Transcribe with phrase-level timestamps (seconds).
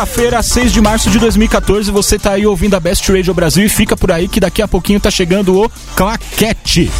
[0.00, 1.90] quinta-feira, 6 de março de 2014.
[1.90, 4.68] Você tá aí ouvindo a Best Radio Brasil e fica por aí que daqui a
[4.68, 6.90] pouquinho tá chegando o Claquete.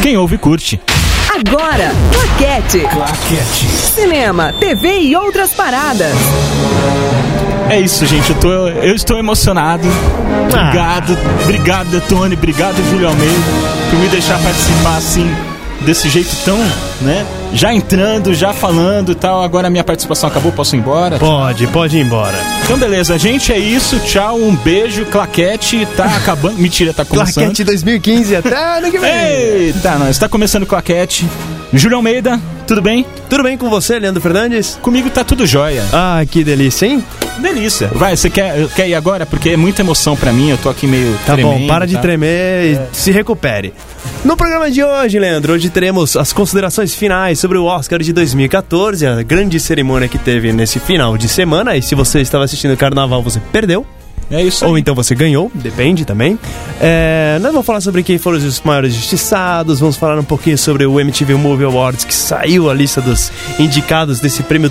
[0.00, 0.80] Quem ouve, curte.
[1.28, 2.80] Agora, Claquete.
[2.80, 3.66] Claquete.
[3.94, 6.14] Cinema, TV e outras paradas.
[7.68, 8.30] É isso, gente.
[8.30, 9.86] Eu, tô, eu estou emocionado.
[10.48, 12.34] Obrigado, obrigado, Tony.
[12.34, 13.34] Obrigado, Júlio Almeida,
[13.90, 15.30] por me deixar participar assim,
[15.82, 16.58] desse jeito tão,
[17.02, 17.26] né?
[17.54, 19.42] Já entrando, já falando e tal.
[19.42, 21.18] Agora a minha participação acabou, posso ir embora?
[21.18, 22.36] Pode, pode ir embora.
[22.64, 23.98] Então, beleza, gente, é isso.
[24.00, 25.04] Tchau, um beijo.
[25.06, 26.56] Claquete tá acabando.
[26.60, 27.34] Mentira, tá começando.
[27.34, 29.10] Claquete 2015 até ano que vem.
[29.10, 30.18] Eita, nós.
[30.18, 31.28] Tá começando o Claquete.
[31.74, 33.06] Júlio Almeida, tudo bem?
[33.30, 34.78] Tudo bem com você, Leandro Fernandes?
[34.82, 35.82] Comigo tá tudo jóia.
[35.90, 37.02] Ah, que delícia, hein?
[37.38, 37.88] Delícia.
[37.94, 39.24] Vai, você quer, quer ir agora?
[39.24, 41.94] Porque é muita emoção pra mim, eu tô aqui meio Tá tremendo, bom, para de
[41.94, 42.00] tá?
[42.00, 43.72] tremer e se recupere.
[44.22, 49.04] No programa de hoje, Leandro, hoje teremos as considerações finais sobre o Oscar de 2014,
[49.04, 51.76] a grande cerimônia que teve nesse final de semana.
[51.76, 53.84] E se você estava assistindo o carnaval, você perdeu.
[54.30, 54.70] É isso aí.
[54.70, 56.38] Ou então você ganhou, depende também.
[56.80, 60.86] É, nós vamos falar sobre quem foram os maiores justiçados, vamos falar um pouquinho sobre
[60.86, 64.70] o MTV Movie Awards, que saiu a lista dos indicados desse prêmio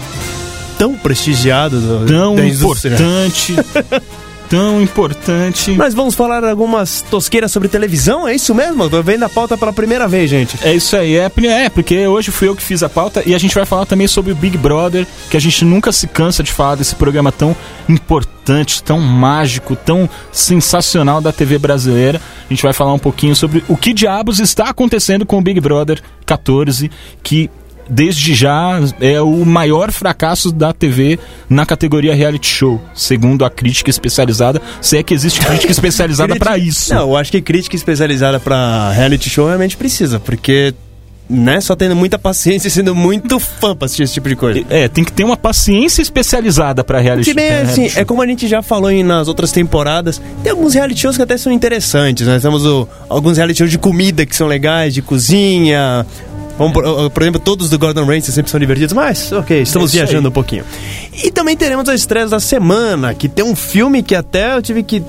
[0.77, 3.53] tão prestigiado do, Tão importante.
[4.51, 5.71] tão importante.
[5.71, 8.89] Nós vamos falar algumas tosqueiras sobre televisão, é isso mesmo?
[8.89, 10.57] Tô vendo a pauta pela primeira vez, gente.
[10.61, 13.37] É isso aí, é, é, porque hoje fui eu que fiz a pauta e a
[13.37, 16.51] gente vai falar também sobre o Big Brother, que a gente nunca se cansa de
[16.51, 17.55] falar desse programa tão
[17.87, 22.19] importante, tão mágico, tão sensacional da TV brasileira.
[22.45, 25.61] A gente vai falar um pouquinho sobre o que diabos está acontecendo com o Big
[25.61, 26.91] Brother 14,
[27.23, 27.49] que
[27.89, 33.89] desde já é o maior fracasso da TV na categoria reality show, segundo a crítica
[33.89, 36.93] especializada, se é que existe crítica especializada para isso.
[36.93, 40.73] Não, eu acho que crítica especializada pra reality show realmente precisa, porque,
[41.29, 44.63] né, só tendo muita paciência e sendo muito fã pra assistir esse tipo de coisa.
[44.69, 48.27] É, tem que ter uma paciência especializada para reality, bem, pra assim, é como a
[48.27, 52.27] gente já falou em- nas outras temporadas, tem alguns reality shows que até são interessantes,
[52.27, 56.05] nós temos o- alguns reality shows de comida que são legais, de cozinha...
[56.57, 59.93] Vamos, por, por exemplo, todos do Gordon Ramsay sempre são divertidos, mas ok, estamos É
[59.93, 60.05] isso aí.
[60.07, 60.63] viajando um pouquinho.
[61.23, 64.83] E também teremos a estreia da semana, que tem um filme que até eu tive
[64.83, 65.01] que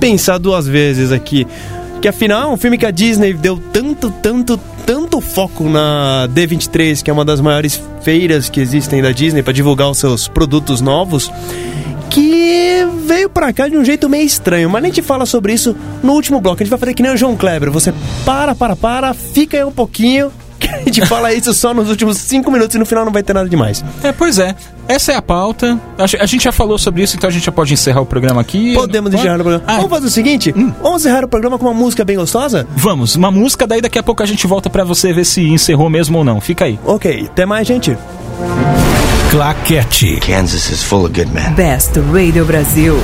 [0.00, 1.46] pensar duas vezes aqui.
[2.00, 7.00] Que afinal é um filme que a Disney deu tanto, tanto, tanto foco na D23,
[7.02, 10.80] que é uma das maiores feiras que existem da Disney para divulgar os seus produtos
[10.80, 11.30] novos,
[12.10, 14.68] que veio pra cá de um jeito meio estranho.
[14.68, 16.60] Mas a gente fala sobre isso no último bloco.
[16.60, 17.70] A gente vai fazer que nem o João Kleber.
[17.70, 20.32] Você para, para, para, fica aí um pouquinho.
[20.62, 23.22] Que a gente fala isso só nos últimos cinco minutos e no final não vai
[23.22, 23.84] ter nada demais.
[24.02, 24.54] É, pois é.
[24.88, 25.78] Essa é a pauta.
[25.98, 28.06] A, ge- a gente já falou sobre isso, então a gente já pode encerrar o
[28.06, 28.74] programa aqui.
[28.74, 29.20] Podemos Pode?
[29.22, 29.64] encerrar o programa.
[29.66, 30.52] Ah, Vamos fazer o seguinte:
[30.82, 32.66] vamos encerrar o programa com uma música bem gostosa?
[32.76, 35.88] Vamos, uma música, daí daqui a pouco a gente volta pra você ver se encerrou
[35.88, 36.40] mesmo ou não.
[36.40, 36.78] Fica aí.
[36.84, 37.96] Ok, até mais, gente.
[39.30, 40.18] Claquete.
[40.20, 41.52] Kansas is full of good men.
[41.54, 42.96] Best Radio Brasil.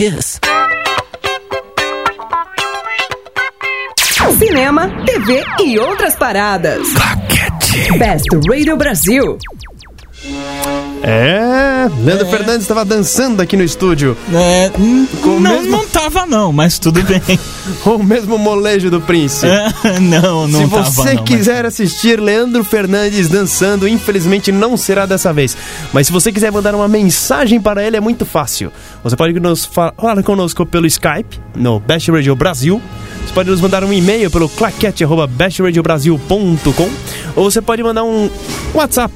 [0.00, 0.40] Kiss.
[4.38, 6.88] Cinema, TV e outras paradas.
[7.98, 9.36] Best Radio Brasil.
[11.02, 14.16] É, Leandro Fernandes estava dançando aqui no estúdio.
[14.32, 17.20] É, hum, Com não, mesmo- não tava não, mas tudo bem.
[17.86, 19.46] O mesmo molejo do Prince.
[19.46, 19.68] É,
[20.00, 25.32] não, não Se tava você mas- quiser assistir Leandro Fernandes dançando, infelizmente não será dessa
[25.32, 25.56] vez.
[25.92, 28.72] Mas se você quiser mandar uma mensagem para ele, é muito fácil.
[29.04, 32.82] Você pode nos fa- falar conosco pelo Skype, no Best Radio Brasil.
[33.24, 36.90] Você pode nos mandar um e-mail pelo claquete.bestradiobrasil.com
[37.36, 38.28] ou você pode mandar um
[38.74, 39.12] WhatsApp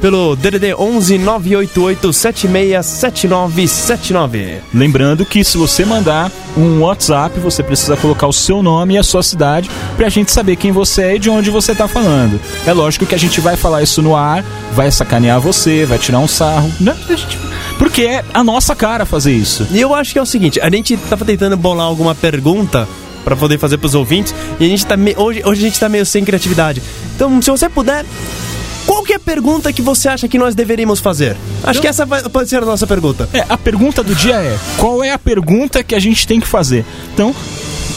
[0.00, 4.60] pelo DDD 11 988 767979.
[4.74, 9.02] Lembrando que se você mandar um WhatsApp, você precisa colocar o seu nome e a
[9.02, 12.40] sua cidade pra gente saber quem você é e de onde você tá falando.
[12.66, 14.44] É lógico que a gente vai falar isso no ar,
[14.74, 16.70] vai sacanear você, vai tirar um sarro.
[16.80, 16.96] Né?
[17.78, 19.66] Porque é a nossa cara fazer isso.
[19.70, 22.88] E eu acho que é o seguinte, a gente tava tentando bolar alguma pergunta
[23.24, 25.88] pra poder fazer pros ouvintes e a gente tá me- hoje, hoje a gente tá
[25.88, 26.80] meio sem criatividade.
[27.16, 28.04] Então, se você puder,
[28.86, 31.36] qual que é a pergunta que você acha que nós deveríamos fazer?
[31.64, 33.28] Acho que essa vai- pode ser a nossa pergunta.
[33.32, 36.46] É, a pergunta do dia é: qual é a pergunta que a gente tem que
[36.46, 36.84] fazer?
[37.12, 37.34] Então,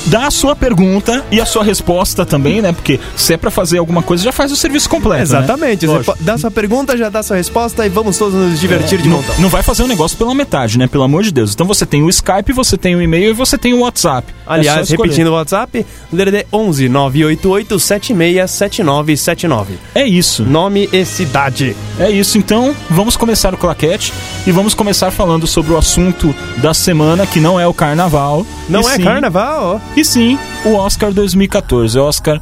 [0.07, 2.71] dá a sua pergunta e a sua resposta também, né?
[2.71, 5.21] Porque se é pra fazer alguma coisa, já faz o serviço completo.
[5.23, 5.85] Exatamente.
[5.87, 5.93] Né?
[5.97, 9.17] Você dá sua pergunta, já dá sua resposta e vamos todos nos divertir de não,
[9.17, 9.35] montão.
[9.39, 10.87] não vai fazer um negócio pela metade, né?
[10.87, 11.53] Pelo amor de Deus.
[11.53, 14.33] Então você tem o Skype, você tem o e-mail e você tem o WhatsApp.
[14.47, 15.09] É Aliás, escolher.
[15.09, 19.73] repetindo o WhatsApp, DDD 11 988 767979.
[19.93, 20.43] É isso.
[20.43, 21.75] Nome e cidade.
[21.99, 24.13] É isso, então vamos começar o claquete
[24.47, 28.45] e vamos começar falando sobre o assunto da semana, que não é o carnaval.
[28.67, 29.81] Não é sim- carnaval?
[29.99, 31.99] E sim, o Oscar 2014.
[31.99, 32.39] O Oscar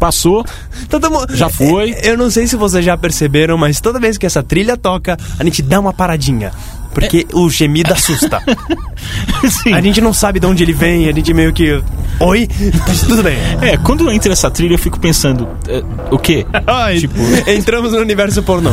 [0.00, 0.42] passou,
[0.88, 1.36] Todo mundo...
[1.36, 1.94] Já foi.
[2.02, 5.44] Eu não sei se vocês já perceberam, mas toda vez que essa trilha toca, a
[5.44, 6.50] gente dá uma paradinha.
[6.92, 8.40] Porque o gemido assusta.
[9.74, 11.82] A gente não sabe de onde ele vem, a gente meio que.
[12.20, 12.48] Oi?
[12.86, 13.36] Mas tudo bem.
[13.60, 16.46] É, quando entra essa trilha eu fico pensando, é, o quê?
[16.66, 17.18] Ai, Tipo-
[17.48, 18.70] entramos no universo pornô.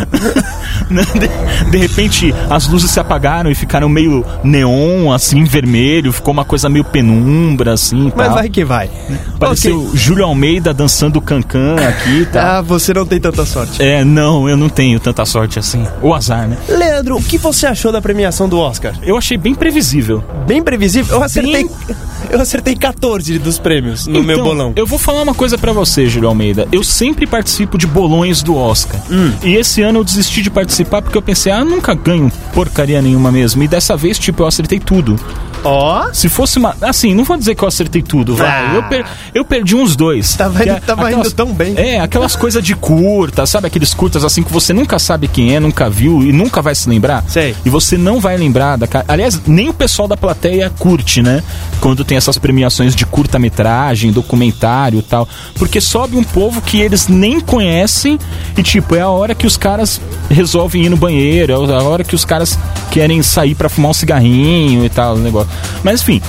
[0.89, 6.45] de, de repente as luzes se apagaram e ficaram meio neon, assim, vermelho, ficou uma
[6.45, 8.11] coisa meio penumbra, assim.
[8.15, 8.35] Mas tal.
[8.35, 8.89] vai que vai.
[9.39, 9.91] Pareceu Ok.
[9.97, 12.45] Júlio Almeida dançando cancan aqui e tal.
[12.45, 13.81] Ah, você não tem tanta sorte.
[13.81, 15.85] É, não, eu não tenho tanta sorte assim.
[16.01, 16.57] O azar, né?
[16.67, 18.95] Leandro, o que você achou da premiação do Oscar?
[19.03, 20.23] Eu achei bem previsível.
[20.47, 21.17] Bem previsível?
[21.17, 21.69] Eu acertei.
[22.29, 24.73] Eu acertei 14 dos prêmios no meu Então, bolão.
[24.75, 26.67] Eu vou falar uma coisa pra você, Júlio Almeida.
[26.71, 29.01] Eu sempre participo de bolões do Oscar.
[29.09, 29.31] Hum.
[29.41, 33.31] E esse ano eu desisti de participar porque eu pensei, ah, nunca ganho porcaria nenhuma
[33.31, 33.63] mesmo.
[33.63, 35.19] E dessa vez, tipo, eu acertei tudo.
[35.63, 36.09] Ó.
[36.13, 36.75] Se fosse uma.
[36.81, 38.47] Assim, não vou dizer que eu acertei tudo, vai.
[38.47, 38.73] Ah.
[38.75, 40.35] Eu, per- eu perdi uns dois.
[40.35, 41.73] Tava é tava indo tão bem.
[41.77, 43.67] É, aquelas coisas de curta, sabe?
[43.67, 46.89] Aqueles curtas assim que você nunca sabe quem é, nunca viu e nunca vai se
[46.89, 47.23] lembrar.
[47.27, 47.55] Sei.
[47.65, 49.05] E você não vai lembrar da cara.
[49.07, 51.43] Aliás, nem o pessoal da plateia curte, né?
[51.81, 55.27] Quando tem essas premiações de curta-metragem, documentário e tal.
[55.55, 58.17] Porque sobe um povo que eles nem conhecem
[58.57, 62.03] e, tipo, é a hora que os caras resolvem ir no banheiro, é a hora
[62.03, 62.57] que os caras
[62.91, 65.48] querem sair pra fumar um cigarrinho e tal, o negócio.
[65.83, 66.21] Mas enfim,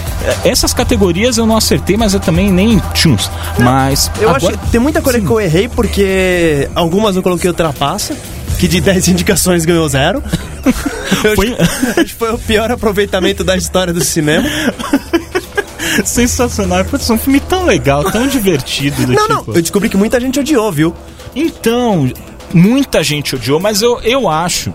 [0.44, 3.30] essas categorias eu não acertei, mas eu também nem tchuns.
[3.58, 4.10] Mas.
[4.20, 4.70] Eu agora- acho.
[4.70, 5.26] Tem muita coisa Sim.
[5.26, 8.16] que eu errei, porque algumas eu coloquei ultrapassa,
[8.58, 10.22] que de 10 indicações ganhou zero.
[11.34, 14.48] Foi- acho, que foi o pior aproveitamento da história do cinema.
[16.04, 16.84] Sensacional.
[16.84, 19.06] Putz, é um filme tão legal, tão divertido.
[19.06, 19.46] Do Não, tipo...
[19.50, 20.94] não, eu descobri que muita gente odiou, viu?
[21.34, 22.10] Então,
[22.54, 24.72] muita gente odiou, mas eu, eu acho.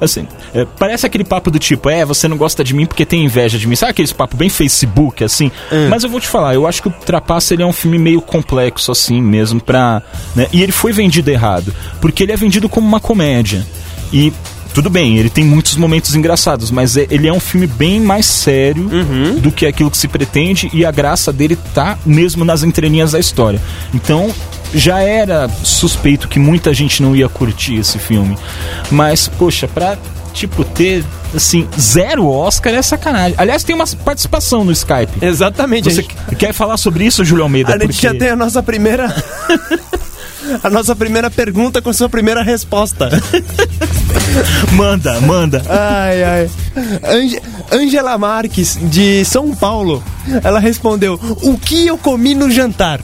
[0.00, 3.24] Assim, é, parece aquele papo do tipo, é, você não gosta de mim porque tem
[3.24, 3.76] inveja de mim.
[3.76, 5.50] Sabe aquele papo bem Facebook, assim?
[5.88, 8.20] Mas eu vou te falar, eu acho que o Trapaça ele é um filme meio
[8.20, 10.02] complexo, assim, mesmo, pra.
[10.34, 10.46] Né?
[10.52, 11.74] E ele foi vendido errado.
[12.00, 13.66] Porque ele é vendido como uma comédia.
[14.12, 14.32] E.
[14.78, 18.24] Tudo bem, ele tem muitos momentos engraçados, mas é- ele é um filme bem mais
[18.26, 18.88] sério
[19.40, 23.18] do que aquilo que se pretende e a graça dele tá mesmo nas entrelinhas da
[23.18, 23.60] história.
[23.92, 24.32] Então,
[24.72, 28.38] já era suspeito que muita gente não ia curtir esse filme.
[28.88, 29.98] Mas, poxa, pra,
[30.32, 31.04] tipo, ter,
[31.34, 33.34] assim, zero Oscar é sacanagem.
[33.36, 35.10] Aliás, tem uma participação no Skype.
[35.20, 35.90] Exatamente.
[35.92, 37.74] Você gente, quer falar sobre isso, Júlio Almeida?
[37.74, 39.12] a gente já tem a nossa primeira.
[40.62, 43.08] a nossa primeira pergunta com sua primeira resposta.
[44.72, 45.62] Manda, manda.
[45.68, 46.50] Ai, ai.
[47.04, 47.42] Ange-
[47.72, 50.02] Angela Marques, de São Paulo,
[50.44, 53.00] ela respondeu: O que eu comi no jantar?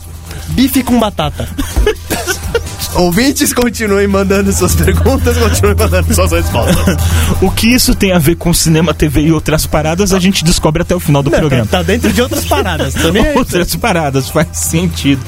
[0.49, 1.49] Bife com batata.
[2.95, 6.97] Ouvintes, continuem mandando suas perguntas, continuem mandando suas respostas.
[7.43, 10.83] O que isso tem a ver com cinema, TV e outras paradas, a gente descobre
[10.83, 11.67] até o final do programa.
[11.67, 13.37] Tá dentro de outras paradas, aí.
[13.37, 15.21] Outras paradas, faz sentido.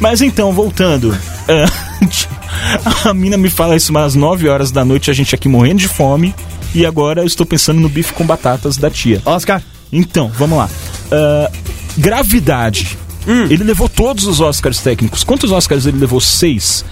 [0.00, 1.16] Mas então, voltando.
[1.48, 5.78] ah, a mina me fala isso umas 9 horas da noite, a gente aqui morrendo
[5.80, 6.34] de fome.
[6.74, 9.22] E agora eu estou pensando no bife com batatas da tia.
[9.24, 10.68] Oscar, Então, vamos lá.
[11.10, 11.50] Ah,
[11.96, 12.98] gravidade.
[13.26, 15.22] Ele levou todos os Oscars técnicos.
[15.22, 16.20] Quantos Oscars ele levou?
[16.20, 16.84] Seis.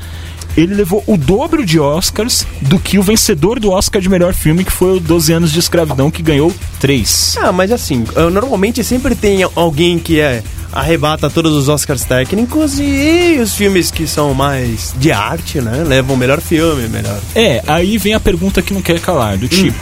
[0.56, 4.64] Ele levou o dobro de Oscars do que o vencedor do Oscar de melhor filme,
[4.64, 7.36] que foi o 12 anos de escravidão, que ganhou três.
[7.38, 13.38] Ah, mas assim, normalmente sempre tem alguém que é arrebata todos os Oscars técnicos e
[13.40, 15.82] os filmes que são mais de arte, né?
[15.84, 17.18] Levam o melhor filme, melhor.
[17.34, 19.78] É, aí vem a pergunta que não quer calar, do tipo,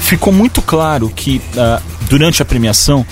[0.00, 3.04] ficou muito claro que ah, durante a premiação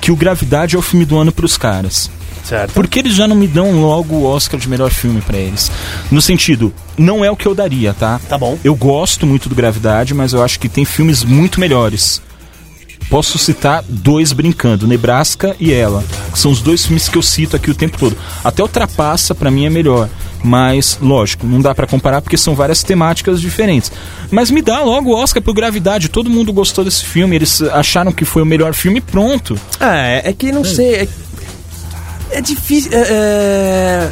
[0.00, 2.10] que o Gravidade é o filme do ano pros caras.
[2.44, 2.72] Certo.
[2.72, 5.70] Por que eles já não me dão logo o Oscar de melhor filme pra eles?
[6.10, 8.20] No sentido, não é o que eu daria, tá?
[8.28, 8.58] Tá bom.
[8.62, 12.20] Eu gosto muito do Gravidade, mas eu acho que tem filmes muito melhores.
[13.08, 16.02] Posso citar dois brincando, Nebraska e Ela.
[16.32, 18.16] Que são os dois filmes que eu cito aqui o tempo todo.
[18.42, 20.08] Até o Trapaça, pra mim, é melhor.
[20.42, 23.92] Mas, lógico, não dá pra comparar porque são várias temáticas diferentes.
[24.30, 26.08] Mas me dá logo o Oscar pro Gravidade.
[26.08, 29.58] Todo mundo gostou desse filme, eles acharam que foi o melhor filme e pronto.
[29.80, 30.94] É, é que não sei.
[30.94, 31.08] É,
[32.34, 32.90] é difícil.
[32.92, 34.10] É,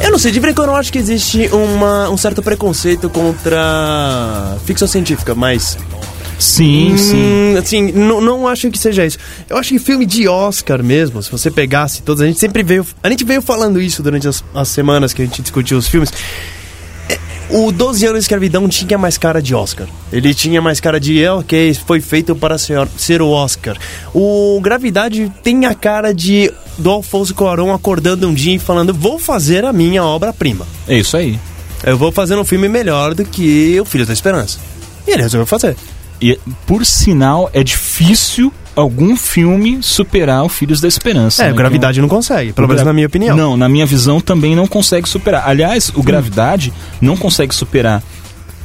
[0.00, 0.04] é...
[0.04, 4.56] Eu não sei, de brinco eu não acho que existe uma, um certo preconceito contra
[4.64, 5.76] ficção científica, mas
[6.38, 7.16] Sim, sim.
[7.16, 9.18] Hum, assim, não, não acho que seja isso.
[9.48, 12.86] Eu acho que filme de Oscar mesmo, se você pegasse todos, a gente sempre veio.
[13.02, 16.12] A gente veio falando isso durante as, as semanas que a gente discutiu os filmes.
[17.50, 19.86] O 12 anos de escravidão tinha mais cara de Oscar.
[20.12, 23.76] Ele tinha mais cara de, é, ok, foi feito para ser, ser o Oscar.
[24.14, 29.18] O Gravidade tem a cara de do Alfonso Cuarón acordando um dia e falando: vou
[29.18, 30.66] fazer a minha obra-prima.
[30.86, 31.38] É isso aí.
[31.82, 34.58] Eu vou fazer um filme melhor do que O Filho da Esperança.
[35.06, 35.76] E ele resolveu fazer.
[36.20, 41.42] E, por sinal, é difícil algum filme superar o Filhos da Esperança.
[41.44, 41.52] É, né?
[41.52, 43.36] Gravidade não consegue, pelo menos Gra- na minha opinião.
[43.36, 45.42] Não, na minha visão também não consegue superar.
[45.48, 48.02] Aliás, o Gravidade não consegue superar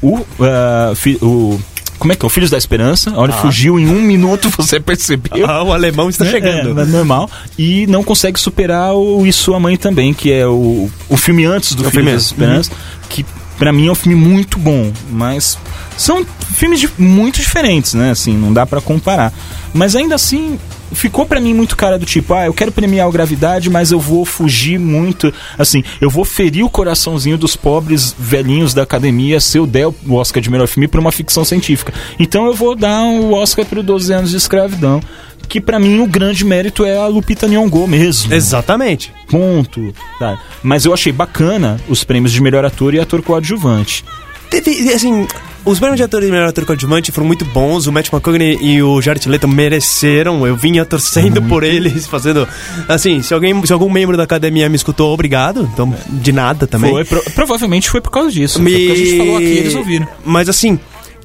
[0.01, 1.60] o, ah, fi- o
[2.00, 2.27] como é que é?
[2.27, 3.13] O Filhos da Esperança.
[3.15, 5.50] Olha, fugiu em um minuto, você percebeu.
[5.50, 6.77] Ah, o alemão está chegando.
[6.77, 7.29] É, é normal.
[7.58, 11.74] E não consegue superar o E Sua Mãe também, que é o, o filme antes
[11.75, 12.17] do É Filhos filme da.
[12.17, 12.72] Esperança,
[13.10, 13.25] que
[13.57, 15.57] pra mim é um filme muito bom, mas
[15.98, 18.12] são filmes muito diferentes, né?
[18.12, 19.33] Assim, não dá pra comparar.
[19.74, 20.60] Mas ainda assim,
[20.91, 24.00] ficou pra mim muito cara do tipo, ah, eu quero premiar o Gravidade, mas eu
[24.00, 29.57] vou fugir muito, assim, eu vou ferir o coraçãozinho dos pobres velhinhos da academia se
[29.57, 31.93] eu der o Oscar de melhor filme pra uma ficção científica.
[32.19, 35.01] Então eu vou dar o Oscar pro 12 anos de escravidão.
[35.47, 39.12] Que pra mim o grande mérito é a Lupita Nyong'o mesmo Exatamente.
[39.29, 39.93] ponto.
[40.17, 40.39] tá?
[40.63, 44.03] Mas eu achei bacana os prêmios de melhor ator e ator coadjuvante.
[44.50, 45.27] Teve, assim,
[45.65, 47.85] os prêmios de ator e melhor ator coadjuvante foram muito bons.
[47.88, 50.45] O Matt McConaughey e o Jared Leto mereceram.
[50.45, 52.47] Eu vinha torcendo por eles, fazendo...
[52.88, 55.69] Assim, se, alguém, se algum membro da academia me escutou, obrigado.
[55.73, 56.91] Então, de nada também.
[56.91, 58.62] Foi, pro- provavelmente foi por causa disso.
[58.62, 60.07] Foi porque a gente falou aqui eles ouviram.
[60.25, 60.79] Mas assim,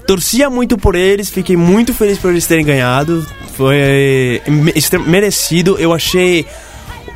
[0.09, 3.27] torcia muito por eles, fiquei muito feliz por eles terem ganhado.
[3.55, 4.41] Foi
[4.75, 5.77] extrem- merecido.
[5.79, 6.47] Eu achei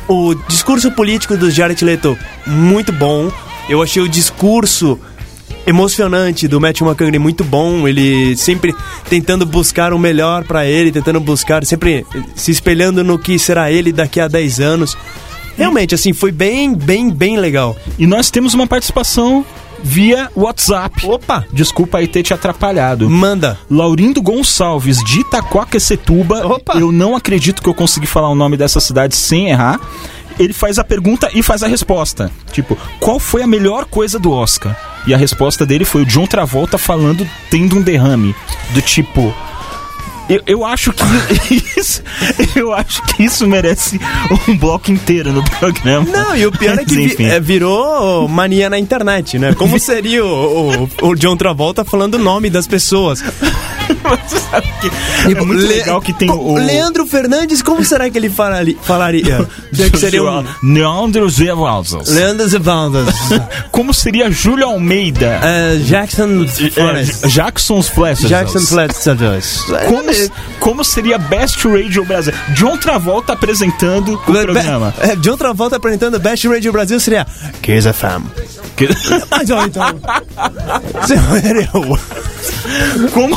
[0.07, 3.33] o discurso político do Jared Leto muito bom.
[3.67, 5.01] Eu achei o discurso
[5.67, 7.89] emocionante do Matthew McConaughey muito bom.
[7.89, 8.75] Ele sempre
[9.09, 13.91] tentando buscar o melhor pra ele, tentando buscar, sempre se espelhando no que será ele
[13.91, 14.99] daqui a 10 anos.
[15.57, 17.75] Realmente, assim, foi bem, bem, bem legal.
[17.99, 19.47] E nós temos uma participação
[19.83, 21.07] via WhatsApp.
[21.07, 21.45] Opa!
[21.53, 23.09] Desculpa aí ter te atrapalhado.
[23.09, 23.59] Manda.
[23.71, 26.47] Laurindo Gonçalves, de Itaquaquecetuba.
[26.47, 26.79] Opa!
[26.79, 29.81] Eu não acredito que eu consegui falar o nome dessa cidade sem errar.
[30.39, 32.31] Ele faz a pergunta e faz a resposta.
[32.53, 34.77] Tipo, qual foi a melhor coisa do Oscar?
[35.07, 38.35] E a resposta dele foi o John Travolta falando tendo um derrame.
[38.71, 39.35] Do tipo.
[40.35, 41.03] Eu, eu acho que
[41.79, 42.03] isso.
[42.57, 44.01] Eu acho que isso merece
[44.49, 46.07] um bloco inteiro no programa.
[46.11, 49.55] Não, e o pior é que vi- é, virou mania na internet, né?
[49.55, 53.23] Como seria o, o, o John Travolta falando o nome das pessoas?
[54.51, 54.91] Sabe que
[55.33, 56.55] é muito Le- legal que tem o.
[56.55, 59.47] Leandro Fernandes, como será que ele falari- falaria?
[59.73, 60.45] Será que seria um...
[60.63, 62.09] Leandro Zevaldas.
[62.09, 63.09] Leandro Zevaldas.
[63.73, 65.41] Como seria Júlio Almeida?
[65.43, 67.21] É, Jackson É, Flores.
[67.29, 68.29] Jackson's Flashes.
[68.29, 69.65] Jackson Flores.
[69.89, 70.11] Como,
[70.61, 72.33] como seria Best Radio Brasil?
[72.55, 74.95] John Travolta apresentando o programa.
[75.01, 77.27] É, John Travolta apresentando Best Radio Brasil seria
[77.63, 78.27] Kiss FM.
[78.77, 78.89] Que-
[79.31, 80.01] Mas então.
[81.75, 83.37] O- como,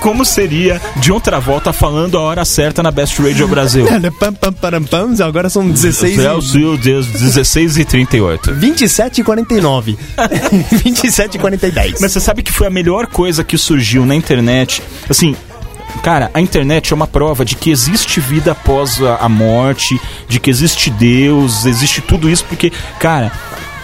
[0.00, 3.86] como seria John Travolta falando a hora certa na Best Radio Brasil?
[4.60, 5.14] Param, pam.
[5.24, 6.22] Agora são 16 e...
[6.22, 8.54] Celsius 16 e 38.
[8.54, 9.98] 27 e 49.
[10.84, 11.92] 27 e 40 e 10.
[12.00, 14.82] Mas você sabe que foi a melhor coisa que surgiu na internet?
[15.08, 15.36] Assim,
[16.02, 20.38] cara, a internet é uma prova de que existe vida após a, a morte, de
[20.40, 23.30] que existe Deus, existe tudo isso, porque, cara,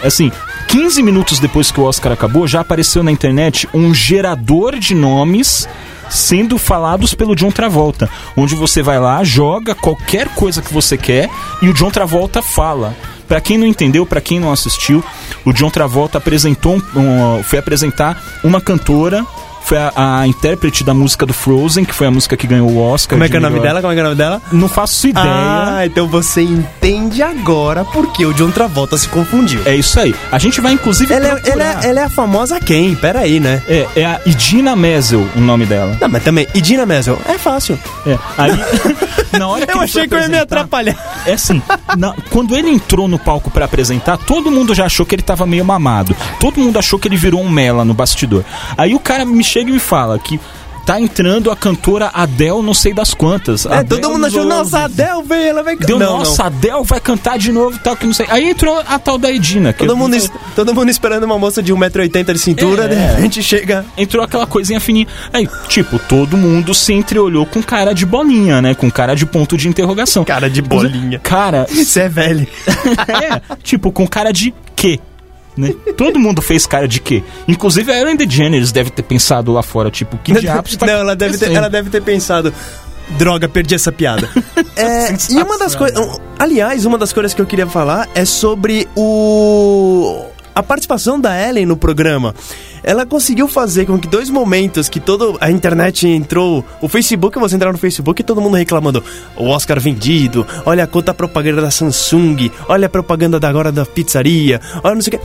[0.03, 0.31] assim.
[0.69, 5.67] 15 minutos depois que o Oscar acabou, já apareceu na internet um gerador de nomes
[6.11, 11.31] sendo falados pelo John Travolta, onde você vai lá, joga qualquer coisa que você quer
[11.63, 12.95] e o John Travolta fala.
[13.27, 15.03] Pra quem não entendeu, pra quem não assistiu,
[15.43, 19.25] o John Travolta apresentou, um- foi apresentar uma cantora,
[19.69, 22.79] foi a, a intérprete da música do Frozen, que foi a música que ganhou o
[22.81, 23.17] Oscar.
[23.17, 23.81] Como é que é o nome dela?
[23.83, 24.41] Como é que é o nome dela?
[24.51, 25.27] Não faço ideia.
[25.29, 29.61] Ah, então você entende agora porque o John Travolta se confundiu.
[29.67, 30.15] É isso aí.
[30.33, 32.95] A gente vai inclusive Ela é, ela, é, ela é a famosa quem?
[32.95, 33.63] Pera aí, né?
[33.69, 35.99] É, é a Idina Menzel o nome dela.
[36.01, 37.79] Não, mas também, Idina Menzel, é fácil.
[38.07, 38.19] É.
[38.39, 38.53] Aí,
[39.39, 40.97] na hora que Eu achei que eu ia me atrapalhar.
[41.27, 41.61] É assim,
[41.97, 45.47] na- quando ele entrou no palco pra apresentar, todo mundo já achou que ele tava
[45.47, 46.17] meio mamado.
[46.41, 48.45] Todo mundo achou que ele virou um mela no bastidor.
[48.77, 50.39] Aí o cara me chega e me fala que
[50.87, 53.67] tá entrando a cantora Adele não sei das quantas.
[53.67, 56.47] É, Adele todo mundo achou, nossa, Adele veio, ela vai Deu, não, nossa, não.
[56.47, 58.25] Adele vai cantar de novo tal, que não sei.
[58.31, 59.75] Aí entrou a tal da Edina.
[59.75, 60.17] Que Todo mundo,
[60.57, 62.89] todo mundo esperando uma moça de 1,80m de cintura, É.
[62.89, 63.85] de repente chega.
[63.99, 65.07] entrou aquela coisinha fininha.
[65.31, 68.75] Aí, tipo, todo mundo se entreolhou com cara de bolinha, né?
[68.75, 70.25] Com cara de ponto de interrogação.
[70.25, 71.19] Cara de bolinha.
[71.19, 72.47] Cara, Você é velho.
[73.09, 74.99] é, tipo, com cara de quê?
[75.59, 75.75] Né?
[75.97, 77.23] Todo mundo fez cara de quê?
[77.49, 81.17] Inclusive a Ellen DeGeneres deve ter pensado lá fora, tipo, que diabos tá Não, ela
[81.17, 82.55] deve, ter, ela deve ter pensado.
[83.19, 84.29] Droga, perdi essa piada.
[84.77, 86.21] É, e uma das coisas.
[86.39, 90.25] Aliás, uma das coisas que eu queria falar é sobre o.
[90.59, 92.35] A participação da Ellen no programa.
[92.83, 96.65] Ela conseguiu fazer com que dois momentos que toda a internet entrou.
[96.83, 99.05] O Facebook, você entrar no Facebook e todo mundo reclamando.
[99.37, 103.87] O Oscar vendido, olha a conta propaganda da Samsung, olha a propaganda da agora da
[103.87, 105.25] pizzaria, olha não sei o que.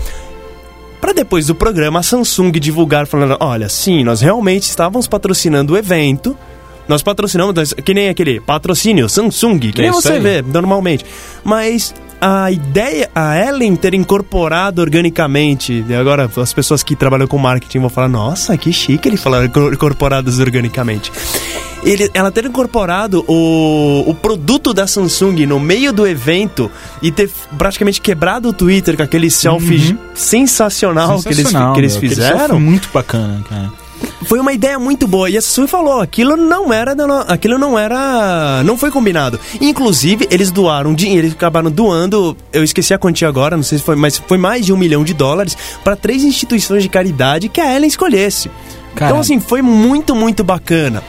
[1.01, 5.77] Pra depois do programa, a Samsung divulgar falando: olha, sim, nós realmente estávamos patrocinando o
[5.77, 6.37] evento.
[6.87, 10.19] Nós patrocinamos, que nem aquele patrocínio Samsung, que É nem você aí.
[10.19, 11.03] vê normalmente.
[11.43, 11.91] Mas
[12.25, 17.79] a ideia, a Ellen ter incorporado organicamente, e agora as pessoas que trabalham com marketing
[17.79, 21.11] vão falar: nossa, que chique ele falar incor- incorporadas organicamente.
[21.83, 27.29] Ele, ela ter incorporado o, o produto da Samsung no meio do evento e ter
[27.57, 31.43] praticamente quebrado o Twitter com aquele selfie sensacional, que eles, Uhum.
[31.43, 31.97] Sensacional, que eles meu.
[31.99, 32.47] Aquele fizeram.
[32.47, 33.69] Foi muito bacana, cara.
[34.25, 35.29] Foi uma ideia muito boa.
[35.29, 36.95] E a Samsung falou, aquilo não era,
[37.27, 39.39] aquilo não era, não foi combinado.
[39.59, 43.83] Inclusive, eles doaram dinheiro, eles acabaram doando, eu esqueci a quantia agora, não sei se
[43.83, 47.61] foi, mas foi mais de um milhão de dólares para três instituições de caridade que
[47.61, 48.49] a Ellen escolhesse.
[48.95, 49.11] Cara.
[49.11, 51.03] Então, assim, foi muito, muito bacana.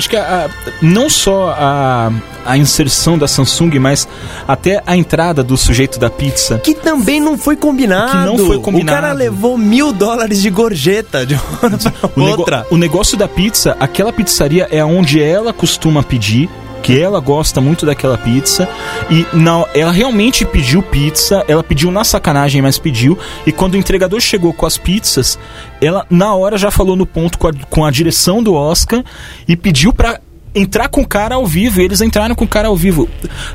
[0.00, 2.10] Acho que a- a- não só a,
[2.46, 4.08] a inserção da Samsung, mas
[4.48, 6.58] até a entrada do sujeito da pizza.
[6.58, 8.10] Que também não foi combinado.
[8.32, 8.98] Que não foi combinado.
[8.98, 11.70] O cara levou mil dólares de gorjeta de uma
[12.16, 12.66] O, nego- outra.
[12.70, 16.48] o negócio da pizza, aquela pizzaria é onde ela costuma pedir,
[16.82, 18.68] que ela gosta muito daquela pizza.
[19.10, 23.18] E não, ela realmente pediu pizza, ela pediu na sacanagem, mas pediu.
[23.46, 25.38] E quando o entregador chegou com as pizzas,
[25.80, 29.04] ela na hora já falou no ponto com a, com a direção do Oscar
[29.46, 30.20] e pediu pra
[30.54, 31.80] entrar com o cara ao vivo.
[31.80, 33.08] E eles entraram com o cara ao vivo.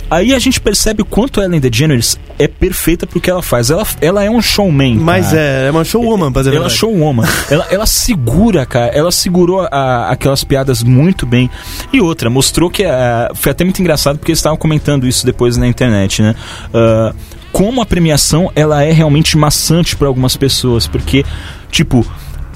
[0.09, 3.69] Aí a gente percebe o quanto Ellen DeGeneres é perfeita pro que ela faz.
[3.69, 4.95] Ela, ela é um showman.
[4.95, 5.39] Mas cara.
[5.39, 6.79] é, é uma showwoman, pra dizer a Ela verdade.
[6.79, 7.25] showwoman.
[7.49, 8.87] ela, ela segura, cara.
[8.87, 11.49] Ela segurou a- aquelas piadas muito bem.
[11.93, 12.83] E outra, mostrou que.
[12.83, 16.35] ah, foi até muito engraçado porque eles estavam comentando isso depois na internet, né?
[16.73, 17.13] Ah,
[17.51, 20.87] como a premiação ela é realmente maçante para algumas pessoas.
[20.87, 21.23] Porque,
[21.71, 22.05] tipo.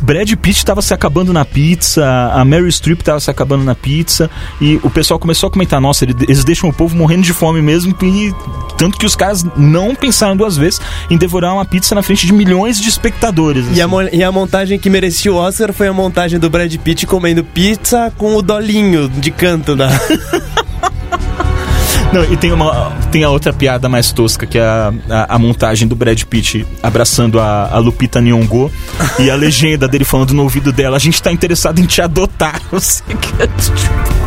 [0.02, 4.30] Brad Pitt estava se acabando na pizza, a Meryl Streep estava se acabando na pizza,
[4.62, 7.62] e o pessoal começou a comentar: nossa, ele- eles deixam o povo morrendo de fome
[7.62, 8.34] mesmo, e
[8.78, 10.80] tanto que os caras não pensaram duas vezes
[11.10, 13.66] em devorar uma pizza na frente de milhões de espectadores.
[13.76, 14.10] E a, assim.
[14.18, 18.12] e a montagem que merecia o Oscar foi a montagem do Brad Pitt comendo pizza
[18.18, 19.90] com o dolinho de canto da.
[22.12, 25.40] Não, e tem, uma, tem a outra piada mais tosca, que é a, a, a
[25.40, 28.72] montagem do Brad Pitt abraçando a, a Lupita Nyong'o
[29.20, 32.60] e a legenda dele falando no ouvido dela, a gente tá interessado em te adotar.
[32.72, 34.19] Eu sei que é tipo...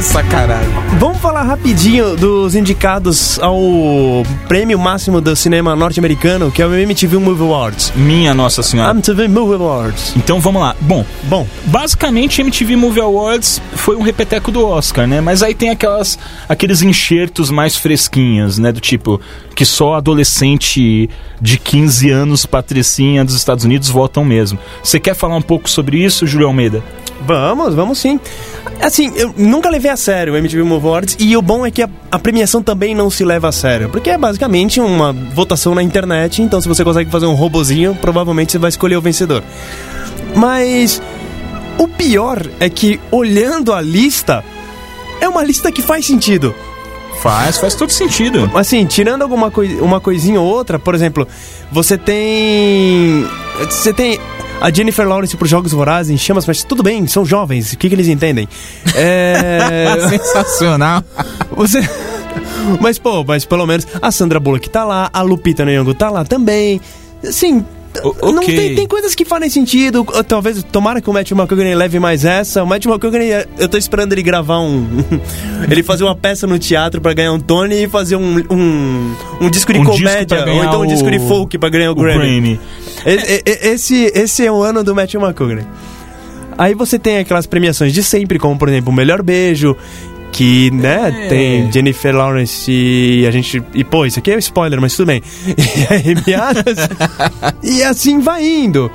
[0.00, 0.68] Sacanagem.
[0.98, 3.58] Vamos falar rapidinho dos indicados ao
[4.48, 7.92] prêmio máximo do cinema norte-americano, que é o MTV Movie Awards.
[7.94, 8.90] Minha Nossa Senhora.
[8.90, 10.14] MTV Movie Awards.
[10.16, 10.74] Então vamos lá.
[10.80, 15.20] Bom, Bom, Basicamente, MTV Movie Awards foi um repeteco do Oscar, né?
[15.20, 18.70] Mas aí tem aquelas, aqueles enxertos mais fresquinhos, né?
[18.70, 19.20] Do tipo,
[19.54, 21.08] que só adolescente
[21.40, 24.58] de 15 anos, patricinha dos Estados Unidos, votam mesmo.
[24.82, 26.82] Você quer falar um pouco sobre isso, Júlio Almeida?
[27.26, 28.18] Vamos, vamos sim.
[28.80, 31.82] Assim, eu nunca levei a sério o MTV Movie Awards e o bom é que
[31.82, 35.82] a, a premiação também não se leva a sério, porque é basicamente uma votação na
[35.82, 39.42] internet, então se você consegue fazer um robozinho, provavelmente você vai escolher o vencedor.
[40.34, 41.00] Mas
[41.78, 44.44] o pior é que olhando a lista,
[45.20, 46.54] é uma lista que faz sentido.
[47.24, 48.50] Faz, faz todo sentido.
[48.54, 51.26] Assim, tirando alguma coi uma coisinha ou outra, por exemplo,
[51.72, 53.26] você tem.
[53.70, 54.20] Você tem
[54.60, 57.88] a Jennifer Lawrence por Jogos Vorazes em chamas, mas tudo bem, são jovens, o que,
[57.88, 58.46] que eles entendem?
[58.94, 59.96] É.
[60.06, 61.02] Sensacional.
[61.56, 61.80] você.
[62.78, 66.26] Mas, pô, mas pelo menos a Sandra Bullock tá lá, a Lupita Nyong'o tá lá
[66.26, 66.78] também.
[67.26, 67.64] Assim.
[68.02, 70.04] O- Não tem, tem coisas que fazem sentido.
[70.26, 72.62] Talvez, tomara que o Matthew McConaughey leve mais essa.
[72.62, 74.86] O Matthew McConaughey, eu tô esperando ele gravar um.
[75.70, 79.50] ele fazer uma peça no teatro pra ganhar um Tony e fazer um, um, um
[79.50, 80.42] disco de Um disco comédia.
[80.42, 82.18] pra ou então um o- disco de folk pra ganhar o, O Grammy.
[82.18, 82.60] Grammy.
[83.62, 85.64] Esse, esse é o ano do Matthew McConaughey.
[86.56, 89.76] Aí você tem aquelas premiações de sempre, como por exemplo o Melhor Beijo,
[90.34, 91.28] que, né, É.
[91.28, 93.62] tem Jennifer Lawrence e a gente.
[93.72, 95.22] E pô, isso aqui é spoiler, mas tudo bem.
[95.46, 96.88] E a Amy Adams.
[97.62, 98.90] e assim vai indo.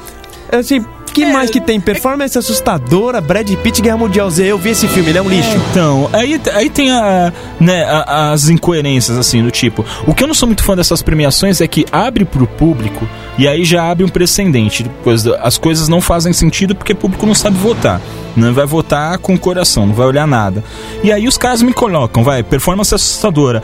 [0.52, 1.80] Assim, que mais que tem?
[1.80, 4.46] Performance assustadora, Brad Pitt Guerra Mundial Z.
[4.46, 5.56] Eu vi esse filme, ele é um lixo.
[5.72, 9.86] Então, aí, aí tem a, né, a- as incoerências, assim, do tipo.
[10.08, 13.48] O que eu não sou muito fã dessas premiações é que abre pro público e
[13.48, 14.84] aí já abre um precedente.
[14.84, 18.02] Depois, as coisas não fazem sentido porque o público não sabe votar.
[18.40, 20.64] Não vai votar com o coração, não vai olhar nada.
[21.04, 23.62] E aí os caras me colocam, vai, performance assustadora.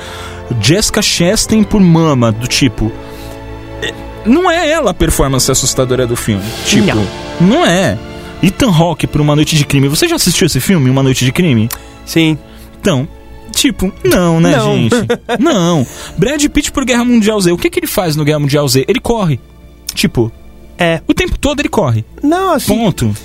[0.61, 2.91] Jessica Chastain por mama, do tipo.
[4.25, 6.43] não é ela a performance assustadora do filme.
[6.65, 6.97] Tipo,
[7.41, 7.97] não, é.
[8.43, 9.87] Ethan Hawke por Uma Noite de Crime.
[9.87, 11.69] Você já assistiu esse filme, Uma Noite de Crime?
[12.05, 12.37] Sim.
[12.79, 13.07] Então,
[13.51, 14.73] tipo, não, né, Não.
[14.75, 14.95] gente?
[15.39, 15.87] não.
[16.17, 17.51] Brad Pitt por Guerra Mundial Z.
[17.51, 18.85] O que, que ele faz no Guerra Mundial Z?
[18.87, 19.39] Ele corre.
[19.93, 20.31] Tipo,
[20.77, 21.01] É.
[21.07, 22.03] o tempo todo ele corre.
[22.21, 22.75] Não, assim.
[22.77, 23.15] Ponto.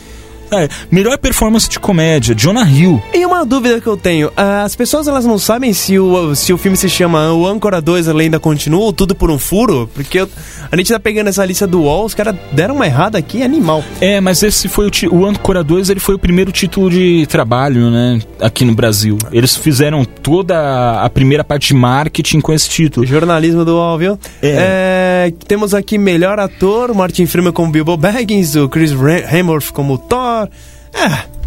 [0.51, 3.03] É, melhor performance de comédia, Jonah Hill.
[3.15, 6.53] E uma dúvida que eu tenho, ah, as pessoas elas não sabem se o, se
[6.53, 9.89] o filme se chama O Âncora 2 A Lenda Continua ou Tudo por um Furo?
[9.95, 10.29] Porque eu-
[10.71, 13.83] a gente tá pegando essa lista do UOL, os caras deram uma errada aqui, animal.
[14.01, 17.91] É, mas esse foi o, o Ancora 2, ele foi o primeiro título de trabalho,
[17.91, 19.17] né, aqui no Brasil.
[19.33, 23.07] Eles fizeram toda a primeira parte de marketing com esse título.
[23.07, 24.19] Jornalismo do UOL, viu?
[24.43, 25.27] É.
[25.29, 30.40] É, temos aqui melhor ator, Martin Freeman como Bilbo Baggins, o Chris Hemsworth como Thor.
[30.93, 31.41] É.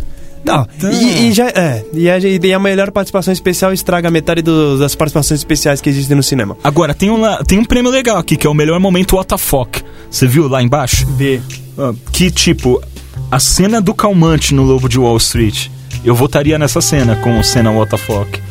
[0.45, 0.91] Não, Então.
[0.91, 4.93] e, e já, é, e a, e a melhor participação especial estraga metade dos- das
[4.93, 6.57] participações especiais que existem no cinema.
[6.61, 9.83] Agora, tem um, tem um prêmio legal aqui, que é o melhor momento WTF.
[10.11, 11.07] Você viu lá embaixo?
[11.15, 11.39] Vê.
[11.77, 12.83] Ah, Que, tipo,
[13.31, 15.69] a cena do calmante no Lobo de Wall Street.
[16.03, 18.41] Eu votaria nessa cena com cena WTF.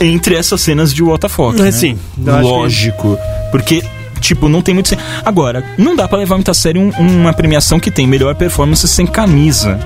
[0.00, 1.60] Entre essas cenas de WTF.
[1.60, 1.70] É, né?
[1.72, 1.98] sim.
[2.18, 3.18] Acho que- Lógico.
[3.50, 3.82] Porque,
[4.26, 4.96] tipo, não tem muito...
[5.24, 8.86] Agora, não dá pra levar muito a sério um- uma premiação que tem melhor performance
[8.88, 9.78] sem camisa.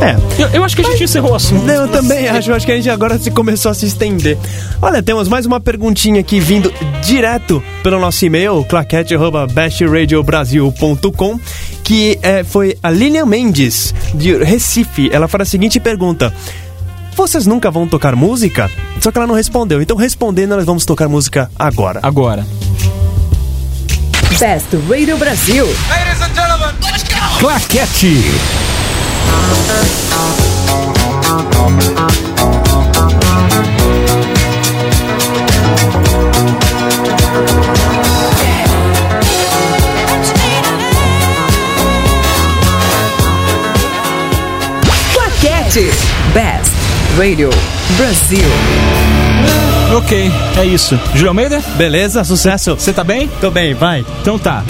[0.00, 0.16] É.
[0.42, 1.68] Eu, eu acho que a gente encerrou o assunto.
[1.70, 4.36] Eu também acho, eu acho que a gente agora se começou a se estender.
[4.80, 6.72] Olha, temos mais uma perguntinha aqui vindo
[7.04, 11.38] direto pelo nosso e-mail, claquete.bestradiobrasil.com,
[11.84, 15.08] que é, foi a Lilian Mendes, de Recife.
[15.12, 16.34] Ela faz a seguinte pergunta.
[17.14, 18.70] Vocês nunca vão tocar música?
[19.00, 19.82] Só que ela não respondeu.
[19.82, 22.00] Então, respondendo, nós vamos tocar música agora.
[22.02, 22.46] Agora.
[24.38, 25.66] Best Radio Brasil.
[27.38, 28.24] Claquete.
[45.14, 46.11] Claquete.
[47.18, 47.50] Radio
[47.96, 48.44] Brasil.
[49.96, 50.98] Ok, é isso.
[51.14, 52.24] Júlio Almeida, Beleza?
[52.24, 52.74] Sucesso?
[52.74, 53.28] você tá bem?
[53.40, 54.04] Tô bem, vai.
[54.20, 54.64] Então tá.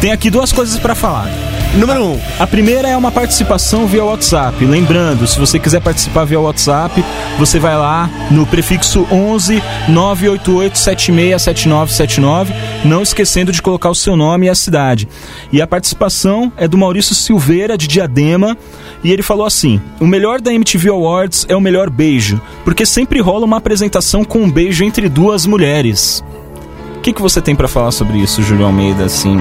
[0.00, 1.28] Tem aqui duas coisas pra falar.
[1.74, 2.12] Número 1.
[2.12, 2.20] Um.
[2.40, 4.64] A primeira é uma participação via WhatsApp.
[4.64, 7.04] Lembrando, se você quiser participar via WhatsApp,
[7.38, 12.52] você vai lá no prefixo 11 988 767979,
[12.84, 15.08] não esquecendo de colocar o seu nome e a cidade.
[15.52, 18.58] E a participação é do Maurício Silveira, de Diadema,
[19.04, 23.20] e ele falou assim: O melhor da MTV Awards é o melhor beijo, porque sempre
[23.20, 26.24] rola uma apresentação com um beijo entre duas mulheres.
[26.96, 29.38] O que, que você tem pra falar sobre isso, Júlio Almeida, assim?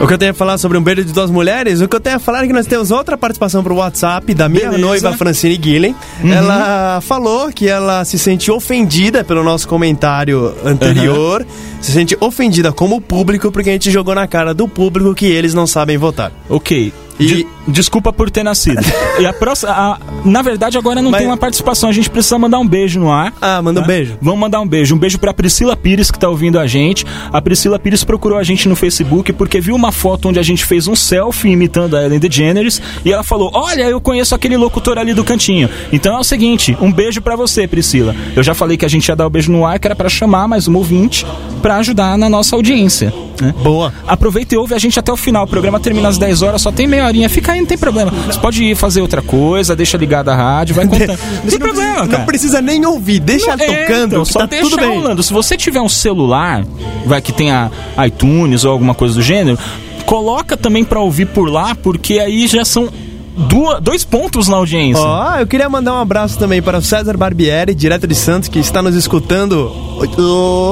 [0.00, 1.98] O que eu tenho a falar sobre um beijo de duas mulheres, o que eu
[2.00, 4.78] tenho a falar é que nós temos outra participação pro WhatsApp da minha Beleza.
[4.86, 5.94] noiva Francine Guilhem.
[6.24, 11.44] Ela falou que ela se sente ofendida pelo nosso comentário anterior,
[11.80, 15.52] se sente ofendida como público porque a gente jogou na cara do público que eles
[15.52, 16.30] não sabem votar.
[16.48, 16.92] Ok.
[17.18, 18.80] E- De- desculpa por ter nascido.
[19.20, 19.72] e a próxima.
[19.72, 21.88] a- na verdade, agora não Mas- tem uma participação.
[21.88, 23.32] A gente precisa mandar um beijo no ar.
[23.40, 23.86] Ah, manda um tá?
[23.86, 24.16] beijo.
[24.20, 24.94] Vamos mandar um beijo.
[24.94, 27.04] Um beijo pra Priscila Pires, que tá ouvindo a gente.
[27.32, 30.64] A Priscila Pires procurou a gente no Facebook porque viu uma foto onde a gente
[30.64, 32.80] fez um selfie imitando a Ellen DeGeneres.
[33.04, 35.68] E ela falou: Olha, eu conheço aquele locutor ali do cantinho.
[35.92, 38.14] Então é o seguinte: um beijo pra você, Priscila.
[38.34, 40.08] Eu já falei que a gente ia dar o beijo no ar, que era pra
[40.08, 41.26] chamar mais um ouvinte
[41.62, 43.12] pra ajudar na nossa audiência.
[43.40, 43.54] Né?
[43.62, 43.92] Boa.
[44.06, 45.44] Aproveita e ouve a gente até o final.
[45.44, 47.28] O programa termina às 10 horas, só tem meia horinha.
[47.28, 48.10] Fica aí, não tem problema.
[48.10, 51.18] Você pode ir fazer outra coisa, deixa ligada a rádio, vai contando.
[51.42, 52.18] Não tem problema, precisa, cara.
[52.18, 54.88] não precisa nem ouvir, deixa Não, é, tocando, então, que só tá deixa tudo bem.
[54.88, 55.22] rolando.
[55.22, 56.64] Se você tiver um celular,
[57.06, 57.70] vai que tenha
[58.06, 59.58] iTunes ou alguma coisa do gênero,
[60.04, 62.88] coloca também pra ouvir por lá, porque aí já são
[63.36, 65.02] duas, dois pontos na audiência.
[65.02, 68.58] Ó, eu queria mandar um abraço também para o César Barbieri, direto de Santos, que
[68.58, 69.70] está nos escutando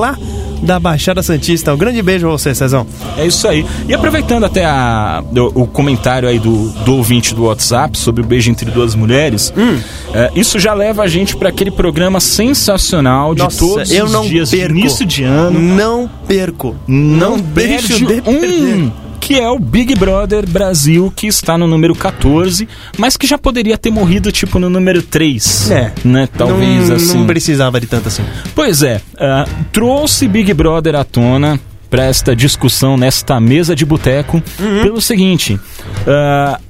[0.01, 0.17] lá
[0.63, 1.73] da Baixada Santista.
[1.75, 2.87] Um grande beijo a você, Cezão.
[3.17, 3.65] É isso aí.
[3.89, 5.23] E aproveitando até a-
[5.55, 9.53] o, o comentário aí do, do ouvinte do WhatsApp sobre o beijo entre duas mulheres,
[9.57, 9.79] Hum.
[10.15, 14.13] é, isso já leva a gente para aquele programa sensacional de Nossa, todos eu os
[14.13, 14.77] não dias perco.
[14.77, 15.59] início de ano.
[15.61, 16.75] Não perco.
[16.87, 18.93] Não, deixo perde de perder.
[19.27, 23.77] Que é o Big Brother Brasil, que está no número 14, mas que já poderia
[23.77, 25.69] ter morrido tipo no número 3.
[25.73, 25.93] É.
[26.05, 26.29] Né?
[26.39, 27.19] Talvez não, assim.
[27.19, 28.23] Não precisava de tanto assim.
[28.55, 31.59] Pois é, ah, trouxe Big Brother à tona
[31.91, 34.41] para esta discussão nesta mesa de boteco
[34.85, 35.59] pelo seguinte:
[36.07, 36.61] ah,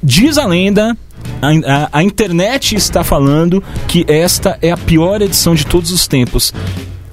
[0.00, 0.96] diz a lenda.
[1.42, 6.06] A, a- a internet está falando que esta é a pior edição de todos os
[6.06, 6.54] tempos.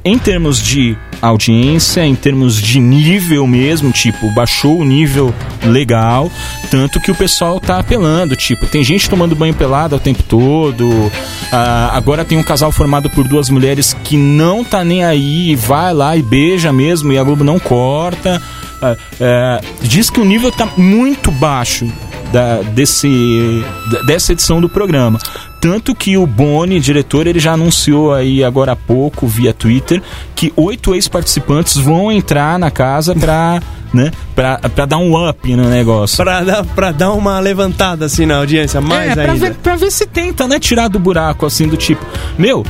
[0.05, 6.29] Em termos de audiência, em termos de nível mesmo, tipo, baixou o nível legal,
[6.69, 11.09] tanto que o pessoal tá apelando, tipo, tem gente tomando banho pelado o tempo todo,
[11.51, 15.93] ah, agora tem um casal formado por duas mulheres que não tá nem aí, vai
[15.93, 18.41] lá e beija mesmo, e a Globo não corta,
[18.81, 21.89] ah, é, diz que o nível tá muito baixo
[22.33, 23.63] da, desse,
[24.05, 25.19] dessa edição do programa.
[25.63, 30.03] Tanto que o Boni, diretor, ele já anunciou aí agora há pouco, via Twitter,
[30.35, 33.61] que oito ex-participantes vão entrar na casa pra,
[33.93, 36.17] né, pra, pra dar um up no negócio.
[36.17, 39.45] Pra dar, pra dar uma levantada assim na audiência, mais é, pra ainda.
[39.45, 42.05] ver, pra ver se tenta, né, tirar do buraco, assim, do tipo,
[42.37, 42.65] meu,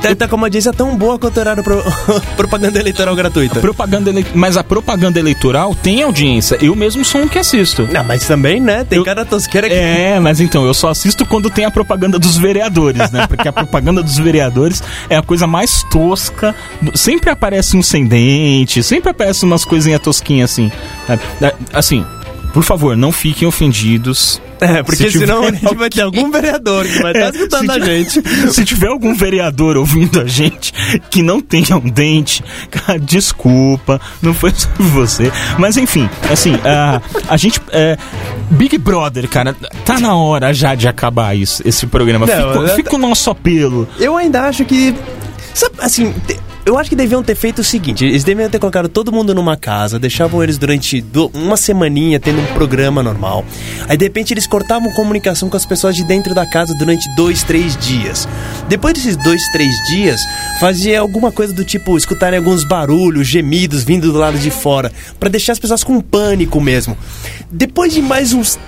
[0.00, 1.82] Tenta com uma audiência tão boa quanto horário pro...
[2.36, 3.60] propaganda eleitoral gratuita.
[3.60, 6.58] propaganda ele- mas a propaganda eleitoral tem audiência.
[6.60, 7.88] Eu mesmo sou um que assisto.
[7.92, 8.84] Não, mas também, né?
[8.84, 9.74] Tem Eu- cara tosqueira que.
[9.74, 13.26] É, mas então, eu só assisto quando tem a propaganda dos vereadores, né?
[13.26, 16.54] Porque a propaganda dos vereadores é a coisa mais tosca.
[16.94, 20.70] Sempre aparece um sem dente, sempre aparece umas coisinhas tosquinhas assim.
[21.72, 22.04] Assim,
[22.52, 24.40] por favor, não fiquem ofendidos.
[24.62, 27.30] É, porque Se tiver senão a gente vai ter algum vereador que vai estar É,
[27.30, 28.52] escutando se a tiver- gente.
[28.52, 30.72] Se tiver algum vereador ouvindo a gente
[31.10, 35.32] que não tenha um dente, cara, desculpa, não foi sobre você.
[35.58, 37.60] Mas enfim, assim, a, a gente.
[37.70, 37.96] é,
[38.50, 42.26] Big Brother, cara, tá na hora já de acabar isso, esse programa.
[42.26, 43.88] Não, fica, eu- fica o nosso apelo.
[43.98, 44.94] Eu ainda acho que.
[45.54, 48.88] Sabe, assim, te- eu acho que deviam ter feito o seguinte: eles deviam ter colocado
[48.88, 53.44] todo mundo numa casa, deixavam eles durante do- uma semaninha tendo um programa normal.
[53.88, 57.42] Aí de repente eles cortavam comunicação com as pessoas de dentro da casa durante dois,
[57.42, 58.28] três dias.
[58.68, 60.20] Depois desses dois, três dias,
[60.60, 65.28] fazia alguma coisa do tipo escutarem alguns barulhos, gemidos vindo do lado de fora, pra
[65.28, 66.96] deixar as pessoas com pânico mesmo.
[67.50, 68.58] Depois de mais uns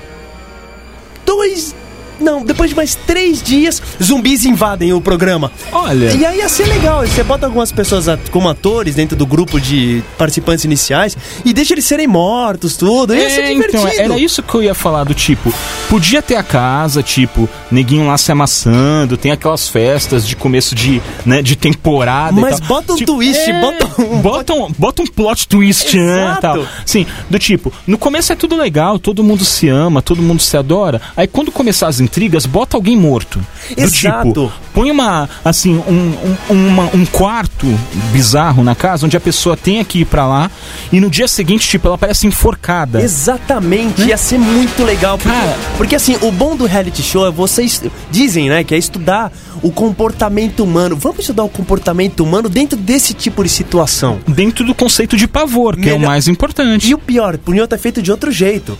[1.24, 1.74] dois.
[2.20, 5.50] Não, depois de mais três dias, zumbis invadem o programa.
[5.72, 6.12] Olha.
[6.14, 7.06] E aí ia ser legal.
[7.06, 11.84] Você bota algumas pessoas como atores dentro do grupo de participantes iniciais e deixa eles
[11.84, 13.14] serem mortos, tudo.
[13.14, 13.86] Ia ser É, divertido.
[13.88, 15.52] então, era isso que eu ia falar do tipo,
[15.88, 21.00] podia ter a casa, tipo, neguinho lá se amassando, tem aquelas festas de começo de,
[21.26, 25.48] né, de temporada Mas bota um Tipo, twist, bota um- bota um, bota um plot
[25.48, 26.64] twist, né, tal.
[26.86, 30.56] Sim, do tipo, no começo é tudo legal, todo mundo se ama, todo mundo se
[30.56, 33.38] adora, aí quando começar as intrigas, bota alguém morto.
[33.76, 34.28] Do Exato.
[34.28, 36.14] tipo, põe uma, assim, um,
[36.50, 37.66] um, uma- um quarto
[38.12, 40.50] bizarro na casa, onde a pessoa tem que ir pra lá,
[40.92, 43.00] e no dia seguinte, tipo, ela parece enforcada.
[43.02, 45.16] Exatamente, ia ser muito legal.
[45.18, 45.56] Porque, Cara.
[45.76, 49.70] porque assim, o bom do reality show é vocês dizem, né, que é estudar o
[49.72, 50.94] comportamento humano.
[50.96, 54.18] Vamos estudar o comportamento humano dentro desse tipo de situação.
[54.28, 56.88] dentro do conceito de pavor, que é o Melhor- mais importante.
[56.90, 58.76] E o pior, podiam ter feito de outro jeito.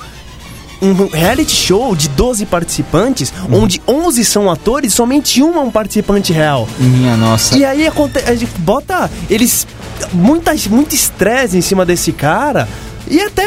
[0.84, 3.62] Um reality show de 12 participantes, Uhum.
[3.62, 6.68] onde 11 são atores, somente um é um participante real.
[6.78, 7.56] Minha nossa.
[7.56, 9.66] E aí acontece, a gente bota eles
[10.12, 12.68] muita, muito estresse em cima desse cara.
[13.06, 13.44] E até,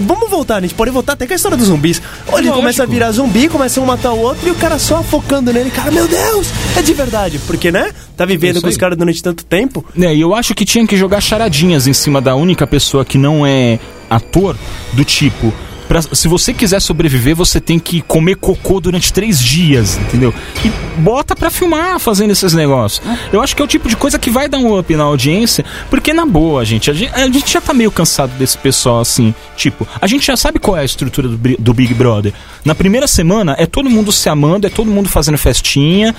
[0.00, 2.00] vamos voltar, a gente pode voltar até com a história dos zumbis.
[2.26, 2.56] Ou ele Lógico.
[2.56, 5.50] começa a virar zumbi, começa um a matar o outro e o cara só focando
[5.50, 5.70] nele.
[5.70, 6.46] Cara, meu Deus,
[6.76, 7.38] é de verdade.
[7.46, 7.90] Porque, né?
[8.18, 9.82] Tá vivendo com os caras durante tanto tempo.
[9.98, 13.16] É, e eu acho que tinha que jogar charadinhas em cima da única pessoa que
[13.16, 13.78] não é
[14.10, 14.54] ator,
[14.92, 15.54] do tipo.
[15.88, 20.32] Pra- se você quiser sobreviver, você tem que comer cocô durante três dias, entendeu?
[20.64, 20.68] E
[21.00, 23.04] bota pra filmar fazendo esses negócios.
[23.32, 25.64] Eu acho que é o tipo de coisa que vai dar um up na audiência,
[25.90, 29.34] porque na boa, gente, a gente, a gente já tá meio cansado desse pessoal assim.
[29.56, 32.32] Tipo, a gente já sabe qual é a estrutura do, do Big Brother.
[32.64, 36.14] Na primeira semana é todo mundo se amando, é todo mundo fazendo festinha,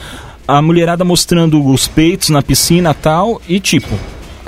[0.48, 3.96] a mulherada mostrando os peitos na piscina e tal, e tipo.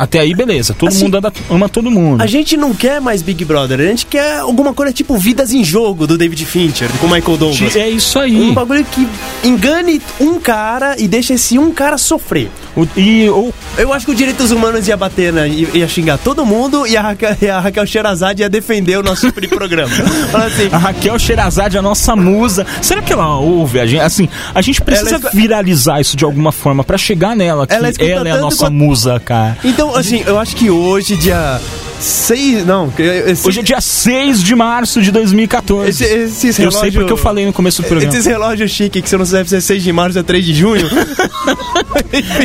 [0.02, 0.74] Até aí, beleza.
[0.74, 2.22] Todo Assim, mundo anda- ama todo mundo.
[2.24, 5.64] A gente não quer mais Big Brother, a gente quer alguma coisa tipo Vidas em
[5.64, 7.76] Jogo do David Fincher, com Michael Douglas.
[7.76, 8.36] É isso aí.
[8.50, 9.08] Um bagulho que
[9.44, 12.50] engane um cara e deixa esse um cara sofrer.
[12.76, 15.48] O- e ou Eu acho que o Direitos Humanos ia bater, né?
[15.48, 19.32] Ia xingar todo mundo e a Raquel, e a Raquel Sherazade ia defender o nosso
[19.32, 19.92] tipo programa.
[20.34, 24.02] Assim, a Raquel Sherazade, a nossa musa, será que ela ouve a gente?
[24.02, 27.92] Assim, a gente precisa Ela viralizar isso de alguma forma pra chegar nela, que Ela
[28.00, 29.58] ela, é a nossa quanto- musa, cara.
[29.64, 31.60] Então, assim, eu acho que hoje, dia
[32.00, 32.66] 6.
[32.66, 35.90] Não, esse, Hoje é dia 6 de março de 2014.
[35.90, 36.82] esse, esses eu relógios.
[36.82, 38.12] sei porque eu falei no começo do programa.
[38.14, 40.46] Esses relógios chique que você não sabe se é 6 de março ou é 3
[40.46, 40.90] de junho.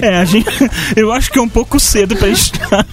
[0.00, 0.46] É, a gente,
[0.94, 2.86] eu acho que é um pouco cedo pra gente estar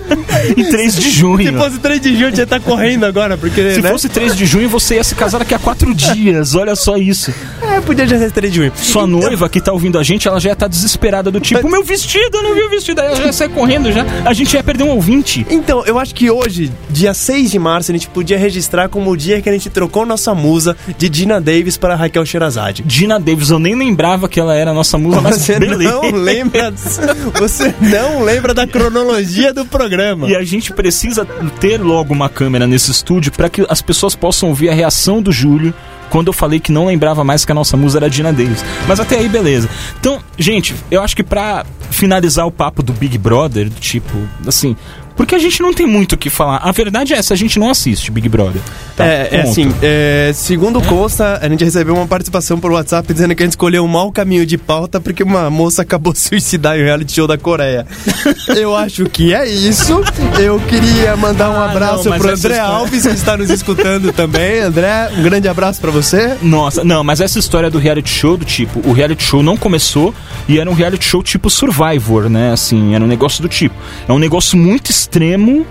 [0.57, 1.51] em 3 de junho.
[1.51, 3.75] se fosse 3 de junho, já tá correndo agora, porque.
[3.75, 3.89] Se né?
[3.89, 6.55] fosse 3 de junho, você ia se casar daqui a 4 dias.
[6.55, 7.33] Olha só isso.
[7.73, 8.71] É, podia já ser 3 de junho.
[8.75, 12.37] Sua noiva que tá ouvindo a gente, ela já tá desesperada do tipo, meu vestido,
[12.37, 13.01] eu não vi o vestido.
[13.01, 14.05] Aí ela já sai correndo já.
[14.25, 15.43] A gente ia perder um ouvinte.
[15.49, 19.17] Então, eu acho que hoje, dia 6 de março, a gente podia registrar como o
[19.17, 22.83] dia que a gente trocou nossa musa de Dina Davis para Raquel Sherazade.
[22.85, 25.91] Dina Davis, eu nem lembrava que ela era a nossa musa, mas Você beleza.
[25.91, 26.71] não lembra,
[27.39, 30.29] você não lembra da cronologia do programa.
[30.29, 31.25] E a gente precisa
[31.59, 35.31] ter logo uma câmera nesse estúdio para que as pessoas possam ouvir a reação do
[35.31, 35.73] Júlio
[36.13, 38.63] quando eu falei que não lembrava mais que a nossa musa era Dina Davis.
[38.87, 39.67] Mas até aí, beleza.
[39.99, 44.75] Então, gente, eu acho que pra finalizar o papo do Big Brother, tipo, assim.
[45.15, 46.57] Porque a gente não tem muito o que falar.
[46.57, 48.61] A verdade é essa, a gente não assiste Big Brother.
[48.95, 53.33] Tá, é, é assim, é, segundo consta, a gente recebeu uma participação por WhatsApp dizendo
[53.35, 56.77] que a gente escolheu um mau caminho de pauta porque uma moça acabou de suicidar
[56.77, 57.85] em um reality show da Coreia.
[58.55, 60.01] Eu acho que é isso.
[60.39, 63.49] Eu queria mandar um Ah, abraço não, mas pro André história- Alves, que está nos
[63.49, 64.59] escutando também.
[64.59, 66.35] André, um grande abraço pra você.
[66.41, 70.13] Nossa, não, mas essa história do reality show, do tipo, o reality show não começou
[70.47, 72.51] e era um reality show tipo Survivor, né?
[72.51, 73.75] Assim, era um negócio do tipo.
[74.07, 75.65] É um negócio muito extremo.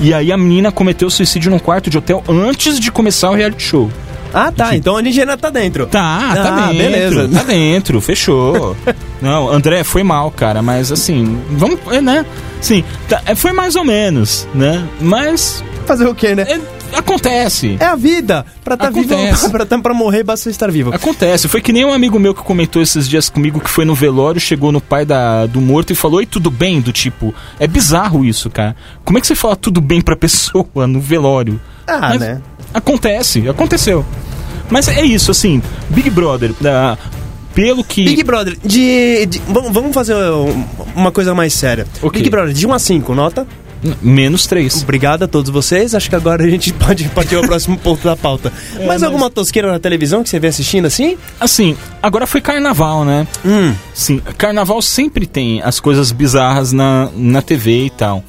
[0.00, 3.62] E aí a menina cometeu suicídio num quarto de hotel antes de começar o reality
[3.62, 3.90] show.
[4.34, 4.74] Ah, tá.
[4.74, 5.86] Então a gente ainda tá dentro.
[5.86, 6.76] Tá, tá Ah, dentro.
[6.78, 7.28] beleza.
[7.28, 8.74] Tá dentro, fechou.
[9.20, 12.24] Não, André, foi mal, cara, mas assim, vamos, é, né?
[12.60, 14.82] Sim, tá, é, foi mais ou menos, né?
[15.00, 16.44] Mas Fazer o quê, né?
[16.48, 16.60] é,
[16.94, 17.76] acontece.
[17.80, 18.44] É a vida.
[18.64, 19.50] Pra estar vivo, Acontece.
[19.50, 20.94] pra, tá- pra morrer, basta estar vivo.
[20.94, 21.48] Acontece.
[21.48, 24.40] Foi que nem um amigo meu que comentou esses dias comigo que foi no velório,
[24.40, 26.80] chegou no pai da, do morto e falou: Oi, tudo bem?
[26.80, 28.76] Do tipo, é bizarro isso, cara.
[29.04, 31.60] Como é que você fala tudo bem pra pessoa no velório?
[31.86, 32.40] Ah, Mas né?
[32.72, 34.04] Acontece, aconteceu.
[34.70, 36.96] Mas é isso, assim, Big Brother, ah,
[37.54, 38.04] pelo que.
[38.04, 39.26] Big Brother, de.
[39.26, 41.86] de- vamos, fazer um- uma coisa mais séria.
[42.00, 42.20] Ok.
[42.22, 43.46] Big Brother, de 1 a 5, nota.
[44.00, 44.82] Menos três.
[44.82, 45.94] Obrigado a todos vocês.
[45.94, 48.52] Acho que agora a gente pode partir ao próximo ponto da pauta.
[48.78, 51.16] É, mais alguma tosqueira na televisão que você vem assistindo assim?
[51.40, 53.26] Assim, agora foi carnaval, né?
[53.44, 53.74] Hum.
[53.94, 58.22] Sim, carnaval sempre tem as coisas bizarras na, na TV e tal.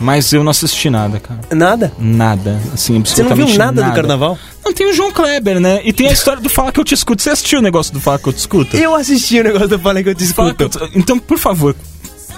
[0.00, 1.40] Mas eu não assisti nada, cara.
[1.50, 1.92] Nada?
[1.98, 2.60] Nada.
[2.72, 4.38] Assim, Você não absolutamente viu nada, do carnaval?
[4.64, 5.80] Não, tem o João Kleber, né?
[5.84, 7.20] E tem a história do Fala Que Eu Te Escuto.
[7.20, 8.76] Você assistiu o negócio do Fala Que Eu Te Escuto?
[8.76, 10.78] Eu assisti o negócio do Falei que eu te Fala escuto.
[10.84, 11.74] eu te- Então, por favor,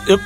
[0.06, 0.18] eu...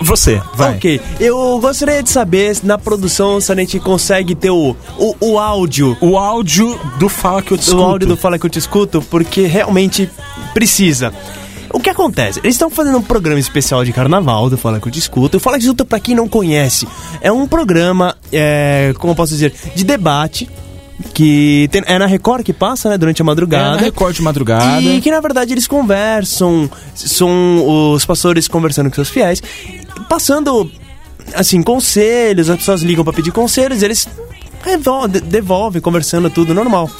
[0.00, 0.76] você, vai.
[0.76, 5.14] Ok, eu gostaria de saber se na produção se a gente consegue ter o, o,
[5.20, 5.96] o áudio.
[6.00, 7.82] O áudio do Fala Que Eu Te O Escuto.
[7.82, 10.10] áudio do Fala que eu te escuto, porque realmente
[10.54, 11.12] precisa.
[11.70, 12.38] O que acontece?
[12.42, 15.36] Eles estão fazendo um programa especial de carnaval do Fala que eu te escuto.
[15.36, 16.88] O Fala que eu te escuto, pra quem não conhece,
[17.20, 20.48] é um programa, é, como eu posso dizer, de debate.
[21.12, 22.96] Que tem- é na Record que passa, né?
[22.98, 23.76] Durante a É, madrugada.
[23.76, 24.80] na Record de madrugada.
[24.82, 29.42] E que na verdade eles conversam, são os pastores conversando com seus fiéis,
[30.08, 30.70] passando
[31.34, 34.08] assim conselhos, as pessoas ligam pra pedir conselhos, eles
[35.24, 36.90] devolvem, conversando tudo normal.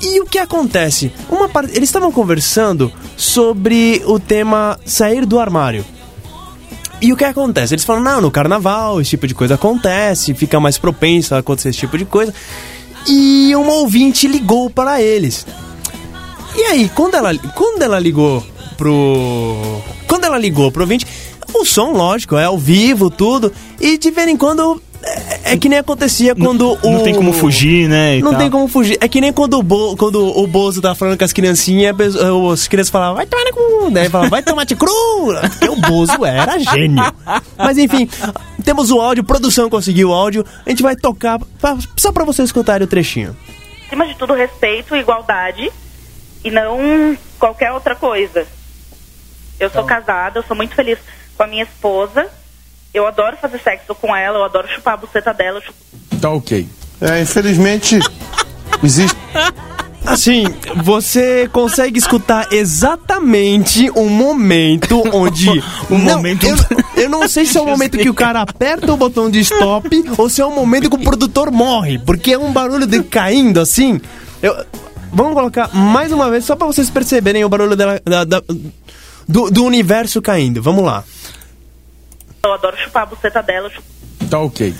[0.00, 1.12] E o que acontece?
[1.30, 5.84] Uma parte, eles estavam conversando sobre o tema sair do armário.
[7.00, 7.74] E o que acontece?
[7.74, 11.68] Eles falam, não, no carnaval esse tipo de coisa acontece, fica mais propenso a acontecer
[11.70, 12.32] esse tipo de coisa.
[13.06, 15.46] E uma ouvinte ligou para eles.
[16.56, 18.44] E aí, quando ela, quando ela ligou
[18.76, 19.80] pro.
[20.06, 21.06] Quando ela ligou pro ouvinte,
[21.52, 23.52] o som, lógico, é ao vivo, tudo.
[23.80, 24.80] E de vez em quando.
[25.06, 26.90] É, é que nem acontecia quando o.
[26.90, 28.16] Não tem como fugir, né?
[28.18, 28.40] e Não tal.
[28.40, 28.96] tem como fugir.
[29.00, 32.16] É que nem quando o, Bo, quando o Bozo tá falando com as criancinhas, as-
[32.16, 33.90] as crianças falavam, vai tomar no cu.
[33.90, 34.88] Daí falava, vai tomate cru.
[35.50, 37.04] Porque o Bozo era gênio.
[37.56, 38.08] Mas enfim,
[38.64, 40.44] temos o áudio, produção conseguiu o áudio.
[40.64, 43.36] A gente vai tocar pra- só pra vocês escutarem o trechinho.
[43.86, 45.70] acima de tudo, respeito igualdade
[46.42, 48.46] e não qualquer outra coisa.
[49.60, 50.98] Eu sou casada, eu sou muito feliz
[51.36, 52.26] com a minha esposa.
[52.94, 55.58] Eu adoro fazer sexo com ela, eu adoro chupar a buceta dela.
[55.58, 56.66] eu chupo- Tá ok.
[57.00, 57.98] É, infelizmente,
[58.82, 59.16] existe.
[60.06, 60.44] Assim,
[60.76, 65.48] você consegue escutar exatamente o momento onde.
[65.88, 68.92] O Não, momento- Eu, eu não sei se é o momento que o cara aperta
[68.92, 72.38] o botão de stop ou se é o momento que o produtor morre, porque é
[72.38, 73.98] um barulho de caindo assim.
[74.42, 74.54] Eu-
[75.10, 78.42] vamos colocar mais uma vez, só pra vocês perceberem o barulho dela, da- da-
[79.26, 80.62] do, do universo caindo.
[80.62, 81.02] Vamos lá.
[82.44, 83.70] Eu adoro chupar a buceta dela.
[84.30, 84.74] Tá ok.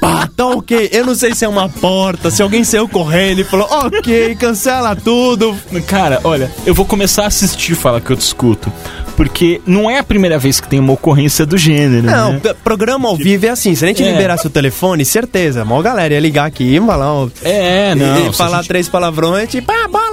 [0.00, 0.88] Pá, tá ok.
[0.92, 4.94] Eu não sei se é uma porta, se alguém saiu correndo e falou, ok, cancela
[4.96, 5.56] tudo.
[5.86, 8.72] Cara, olha, eu vou começar a assistir Fala Que Eu Te Escuto.
[9.16, 12.40] Porque não é a primeira vez que tem uma ocorrência do gênero, Não, né?
[12.64, 13.74] programa ao vivo é assim.
[13.74, 14.10] Se a gente É.
[14.10, 18.28] liberasse o telefone, certeza, a maior galera ia ligar aqui e falar, ó, É, não.
[18.28, 20.09] e, falar gente- três palavrões, tipo, ah, bola,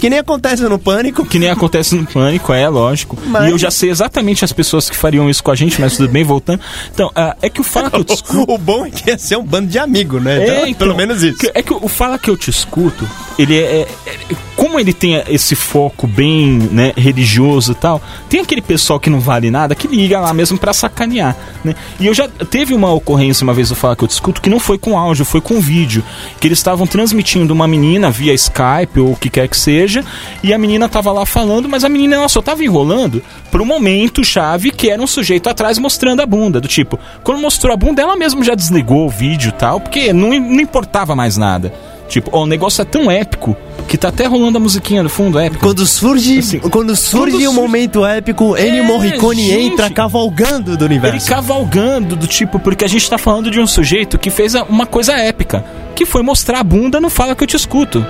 [0.00, 1.24] que nem acontece no pânico.
[1.26, 3.18] Que nem acontece no Pânico, é lógico.
[3.26, 5.96] Mas- E eu já sei exatamente as pessoas que fariam isso com a gente, mas
[5.96, 6.60] tudo bem, voltando.
[6.92, 8.52] Então, ah, é que o Fala Que Eu Te Escuto...
[8.52, 10.38] O bom é que ia ser um bando de amigo, né?
[10.40, 11.38] É, Então, então, pelo menos isso.
[11.54, 14.18] É que o Fala Que Eu Te Escuto, ele é, é-
[14.56, 19.18] como ele tem esse foco bem né, religioso e tal, tem aquele pessoal que não
[19.18, 21.74] vale nada que liga lá mesmo pra sacanear, né?
[21.98, 24.60] E eu já teve uma ocorrência uma vez eu falar que eu discuto que não
[24.60, 26.04] foi com áudio, foi com vídeo,
[26.38, 30.04] que eles estavam transmitindo uma menina via Skype ou o que quer que seja,
[30.42, 34.24] e a menina tava lá falando, mas a menina ela só tava enrolando pro momento
[34.24, 38.00] chave que era um sujeito atrás mostrando a bunda, do tipo, quando mostrou a bunda
[38.02, 41.72] ela mesmo já desligou o vídeo e tal, porque não, não importava mais nada.
[42.08, 43.56] Tipo, ó, o negócio é tão épico
[43.88, 45.64] que tá até rolando a musiquinha no fundo, épico.
[45.64, 49.72] Quando surge, Assim, quando surge quando um surge- momento épico, Ennio É, Morricone gente.
[49.72, 51.28] entra cavalgando do Ele universo.
[51.28, 55.14] cavalgando do tipo, porque a gente tá falando de um sujeito que fez uma coisa
[55.14, 58.04] épica, que foi mostrar a bunda no Fala Que Eu Te Escuto.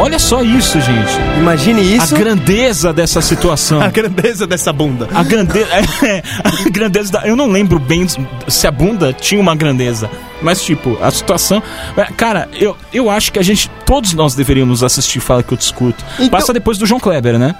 [0.00, 1.12] Olha só isso, gente.
[1.38, 2.14] Imagine isso.
[2.14, 3.80] A grandeza dessa situação.
[3.82, 5.08] A grandeza dessa bunda.
[5.12, 5.68] A grandeza.
[6.06, 7.26] É, a grandeza da.
[7.26, 8.06] Eu não lembro bem
[8.46, 10.08] se a bunda tinha uma grandeza.
[10.40, 11.60] Mas, tipo, a situação.
[11.96, 13.68] é, Cara, eu, eu acho que a gente.
[13.84, 16.04] Todos nós deveríamos assistir Fala que eu discuto.
[16.14, 17.54] Então- Passa depois do João Kleber, né?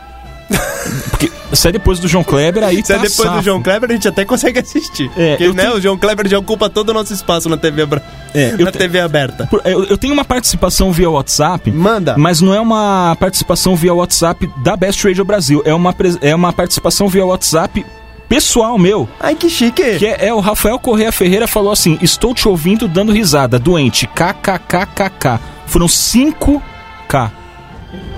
[1.10, 3.42] Porque se é depois do João Kleber, aí Se é tá depois do safo.
[3.42, 5.10] João Kleber, a gente até consegue assistir.
[5.16, 7.82] É, Porque, né, tenho- o João Kleber já ocupa todo o nosso espaço na TV,
[7.82, 8.02] abra-
[8.34, 9.46] É, eu na te- TV aberta.
[9.46, 11.70] Por- Eu, eu tenho uma participação via WhatsApp.
[11.70, 12.16] Manda.
[12.16, 15.62] Mas não é uma participação via WhatsApp da Best Radio Brasil.
[15.64, 17.84] É uma, pres- é uma participação via WhatsApp
[18.28, 19.08] pessoal meu.
[19.20, 19.98] Ai, que chique.
[19.98, 24.06] Que é, é o Rafael Correia Ferreira falou assim: Estou te ouvindo dando risada, doente,
[24.06, 25.38] kkkk.
[25.66, 27.30] Foram 5k.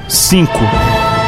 [0.09, 0.51] 5.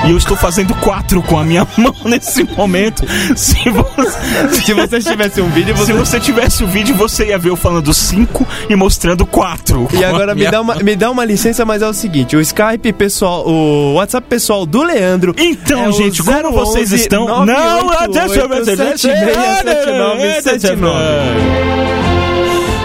[0.05, 3.05] E eu estou fazendo 4 com a minha mão nesse momento.
[3.37, 4.33] Se você,
[4.65, 5.93] Se você tivesse um vídeo, se você...
[5.93, 9.89] você tivesse o vídeo, você ia ver eu falando 5 e mostrando 4.
[9.93, 12.93] E agora me dá, uma, me dá uma licença, mas é o seguinte: o Skype
[12.93, 15.35] pessoal, o WhatsApp pessoal do Leandro.
[15.39, 17.47] Então, é gente, como 011 vocês estão?
[17.47, 20.93] 988 767979.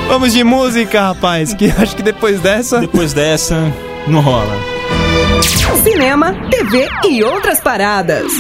[0.07, 2.80] Vamos de música, rapaz, que acho que depois dessa.
[2.80, 3.74] Depois dessa,
[4.07, 4.76] não rola.
[5.84, 8.32] Cinema, TV e outras paradas.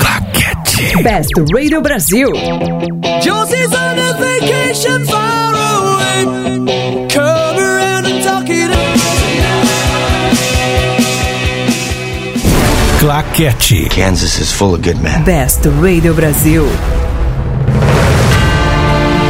[1.03, 2.29] Best Radio Brasil.
[3.23, 6.25] Josie's on a vacation far away.
[7.09, 8.77] Come around and talk it up.
[12.99, 13.89] Claquete.
[13.89, 15.23] Kansas is full of good men.
[15.23, 16.63] Best Radio Brasil.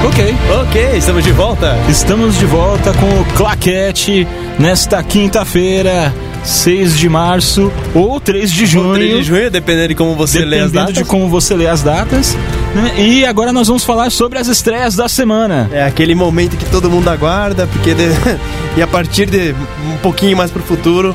[0.06, 0.36] Ok.
[0.62, 1.78] Ok, estamos de volta.
[1.89, 4.28] Estamos de volta com o Claquete
[4.60, 6.14] nesta quinta-feira,
[6.48, 8.93] 6 de março ou 3 de junho.
[8.93, 10.93] 3 de junho, dependendo de como você lê as datas.
[10.95, 12.36] de como você lê as datas.
[12.74, 12.93] né?
[12.98, 15.70] E agora nós vamos falar sobre as estreias da semana.
[15.74, 18.08] É aquele momento que todo mundo aguarda, porque de-
[18.78, 19.54] e a partir de
[19.93, 21.14] um pouquinho mais pro futuro,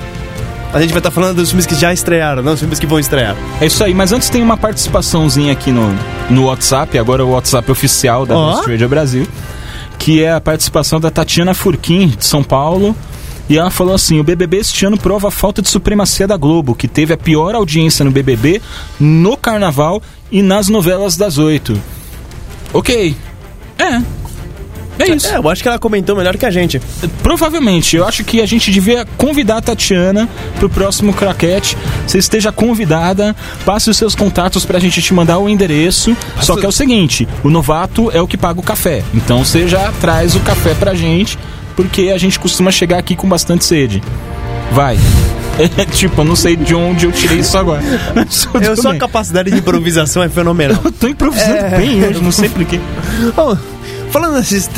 [0.70, 2.98] a gente vai estar falando dos filmes que já estrearam, não os filmes que vão
[2.98, 3.34] estrear.
[3.60, 5.94] É isso aí, mas antes tem uma participaçãozinha aqui no,
[6.28, 8.34] no WhatsApp, agora o WhatsApp oficial da.
[8.56, 9.26] Best Radio Brasil,
[9.98, 12.94] que é a participação da Tatiana Furquim, de São Paulo.
[13.48, 16.74] E ela falou assim: o BBB este ano prova a falta de supremacia da Globo,
[16.74, 18.60] que teve a pior audiência no BBB,
[18.98, 21.80] no Carnaval e nas novelas das oito.
[22.72, 23.14] Ok.
[23.78, 24.00] É.
[24.98, 25.26] É isso.
[25.28, 26.80] É, eu acho que ela comentou melhor que a gente.
[27.22, 30.28] Provavelmente, eu acho que a gente devia convidar a Tatiana
[30.58, 31.76] pro próximo craquete.
[32.06, 33.34] Você esteja convidada,
[33.64, 36.16] passe os seus contatos pra gente te mandar o endereço.
[36.40, 39.02] Só que é o seguinte: o novato é o que paga o café.
[39.14, 41.38] Então você já traz o café pra gente,
[41.72, 44.02] porque a gente costuma chegar aqui com bastante sede.
[44.72, 44.98] Vai.
[45.92, 47.82] Tipo, eu não sei de onde eu tirei isso agora.
[48.62, 48.98] Eu, sua bem.
[48.98, 50.78] capacidade de improvisação é fenomenal.
[50.84, 51.76] Eu tô improvisando É.
[51.76, 52.80] bem hoje, não sei porquê.
[53.36, 53.56] Bom,
[54.10, 54.70] falando, nesses,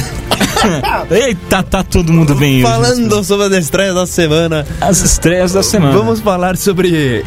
[1.10, 2.62] Eita, tá todo mundo bem hoje.
[2.72, 5.92] falando sobre as estreias da semana, As estreias da semana.
[5.96, 7.24] vamos falar sobre.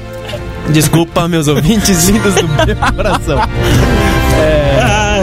[0.70, 3.38] Desculpa, meus ouvintes lindos do meu coração.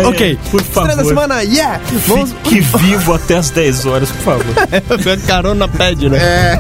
[0.10, 1.10] Ok, por estreia da favor.
[1.10, 1.82] semana, yeah!
[2.08, 2.34] Vamos.
[2.44, 4.46] Fique vivo até as 10 horas, por favor.
[5.14, 6.18] A carona pede, né?
[6.18, 6.60] É.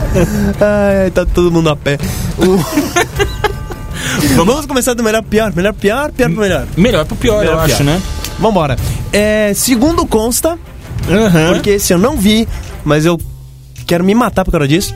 [0.59, 1.97] Ai, tá todo mundo a pé.
[4.35, 5.53] Vamos começar do melhor pro pior.
[5.55, 6.67] Melhor pro pior, pior pro melhor.
[6.77, 7.85] Melhor pro pior, Melhor eu pro acho, pior.
[7.85, 8.01] né?
[8.39, 8.75] Vambora.
[9.11, 10.57] É, segundo consta,
[11.53, 12.47] porque esse eu não vi,
[12.83, 13.19] mas eu
[13.85, 14.93] quero me matar por causa disso.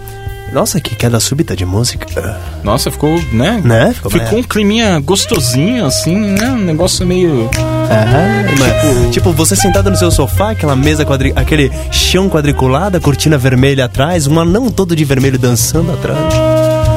[0.52, 2.06] Nossa, que queda súbita de música.
[2.64, 3.62] Nossa, ficou, né?
[3.64, 3.94] Né?
[3.94, 6.52] Ficou Ficou um climinha gostosinho, assim, né?
[6.52, 7.50] Um negócio meio.
[7.52, 11.32] Tipo, tipo, você sentado no seu sofá, aquela mesa quadri...
[11.36, 16.34] aquele chão quadriculado, cortina vermelha atrás, um anão todo de vermelho dançando atrás.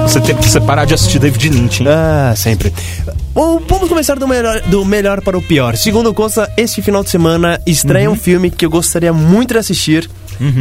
[0.02, 1.88] Você tem que parar de assistir David Lynch, hein?
[1.88, 2.72] Ah, sempre.
[3.32, 5.76] Bom, vamos começar do melhor, do melhor para o pior.
[5.76, 8.14] Segundo consta, este final de semana estreia Uhum.
[8.14, 10.08] um filme que eu gostaria muito de assistir,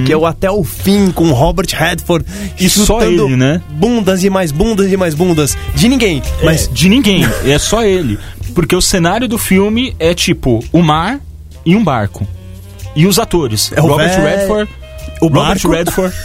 [0.06, 2.26] que é o Até o Fim, com Robert Redford.
[2.60, 3.62] E só ele, né?
[3.72, 5.58] Bundas e mais bundas e mais bundas.
[5.76, 6.22] De ninguém.
[6.44, 8.18] Mas Mas de ninguém, é só ele.
[8.54, 11.20] Porque o cenário do filme é tipo o mar
[11.66, 12.28] e um barco.
[12.96, 13.72] E os atores.
[13.76, 14.72] É o Robert Redford.
[15.20, 15.72] O Robert barco?
[15.72, 16.16] Redford.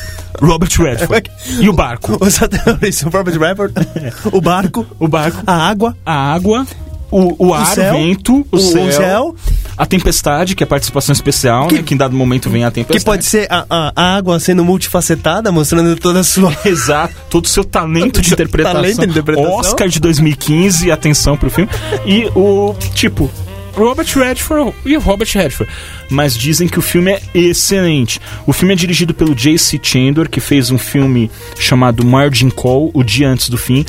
[0.40, 1.30] Robert Redford.
[1.60, 2.16] e o barco.
[2.20, 3.74] Os atores, o Robert Redford,
[4.30, 6.66] o barco, O barco, a água, a água,
[7.10, 9.36] o, o ar, céu, o vento, o, o céu, céu.
[9.76, 11.82] a tempestade, que é a participação especial, Que- né?
[11.82, 12.98] Que em dado momento vem a tempestade.
[12.98, 13.64] que pode ser a,
[13.96, 16.54] a- água sendo multifacetada, mostrando toda a sua...
[16.64, 18.80] Exato, todo o seu talento de interpretação.
[18.80, 19.52] talento de interpretação.
[19.52, 21.70] Oscar de 2015, atenção pro filme.
[22.04, 23.30] E o, tipo,
[23.74, 25.72] Robert Redford e Robert Redford.
[26.10, 28.20] Mas dizem que o filme é excelente.
[28.46, 29.78] O filme é dirigido pelo J.C.
[29.82, 33.86] Chandor, que fez um filme chamado Margin Call, O Dia Antes do Fim,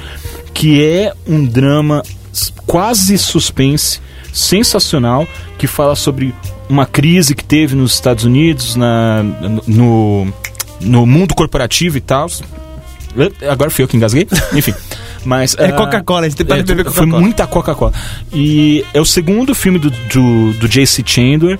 [0.54, 2.04] que é um drama
[2.66, 4.00] quase suspense,
[4.34, 5.28] sensacional,
[5.58, 6.34] que fala sobre
[6.70, 9.24] uma crise que teve nos Estados Unidos, na,
[9.66, 10.28] no,
[10.80, 12.28] no mundo corporativo e tal.
[13.50, 14.28] Agora fui eu que engasguei.
[14.54, 14.74] Enfim.
[15.26, 17.22] Mas, É ah, Coca-Cola, a gente tem que beber Foi Coca-Cola.
[17.22, 17.94] muita Coca-Cola.
[18.34, 21.04] E é o segundo filme do, do, do J.C.
[21.06, 21.60] Chandler,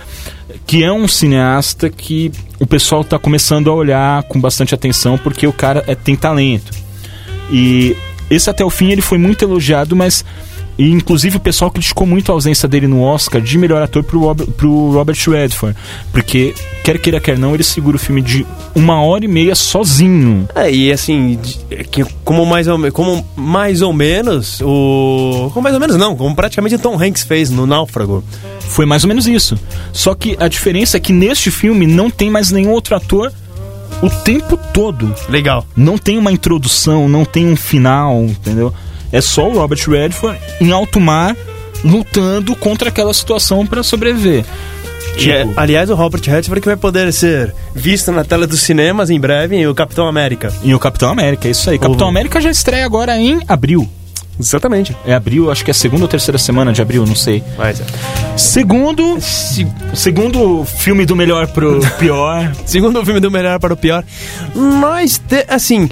[0.66, 5.46] que é um cineasta que o pessoal tá começando a olhar com bastante atenção, porque
[5.46, 6.72] o cara é, tem talento.
[7.52, 7.96] E
[8.30, 10.24] esse até o fim ele foi muito elogiado, mas.
[10.80, 14.22] E, inclusive o pessoal criticou muito a ausência dele no Oscar de melhor ator pro,
[14.22, 15.78] Robert, pro Robert Redford.
[16.10, 16.56] Porque,
[16.86, 20.48] quer queira, quer não, ele segura o filme de uma hora e meia sozinho.
[20.56, 21.38] É, e assim,
[21.70, 25.52] é que como mais ou, como mais ou menos, o...
[25.54, 28.24] Como mais ou menos não, como praticamente o Tom Hanks fez no Náufrago.
[28.62, 29.60] Foi mais ou menos isso.
[29.92, 33.34] Só que a diferença é que neste filme não tem mais nenhum outro ator
[34.02, 35.14] o tempo todo.
[35.28, 35.66] Legal.
[35.76, 38.74] Não tem uma introdução, não tem um final, entendeu?
[39.12, 41.36] É só o Robert Redford em alto mar
[41.84, 44.46] lutando contra aquela situação pra sobreviver.
[45.18, 48.62] Que é, Tipo, aliás, o Robert Redford que vai poder ser visto na tela dos
[48.62, 50.54] cinemas em breve em O Capitão América.
[50.64, 51.80] E o Capitão América, é isso aí.
[51.80, 53.90] Capitão O- América já estreia agora em abril.
[54.40, 54.96] Exatamente.
[55.06, 57.44] É abril, acho que é a segunda ou terceira semana de abril, não sei.
[57.58, 57.84] Mas, é.
[58.38, 62.50] Segundo, se- segundo filme do melhor pro pior.
[62.66, 64.02] segundo o filme do melhor para o pior,
[64.56, 65.90] nós, te, assim,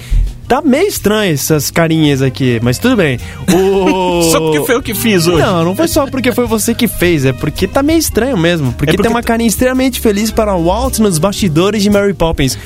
[0.48, 3.20] tá meio estranho essas carinhas aqui, mas tudo bem.
[3.54, 4.22] O...
[4.32, 5.42] Só porque foi eu que fiz hoje.
[5.46, 8.72] Não, não foi só porque foi você que fez, é porque tá meio estranho mesmo.
[8.74, 11.90] Porque, É porque tem uma t- carinha extremamente feliz para o Walt nos bastidores de
[11.90, 12.58] Mary Poppins,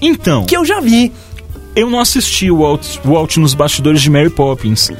[0.00, 1.12] Então, que eu já vi.
[1.76, 4.90] eu não assisti o Walt, o Walt nos bastidores de Mary Poppins.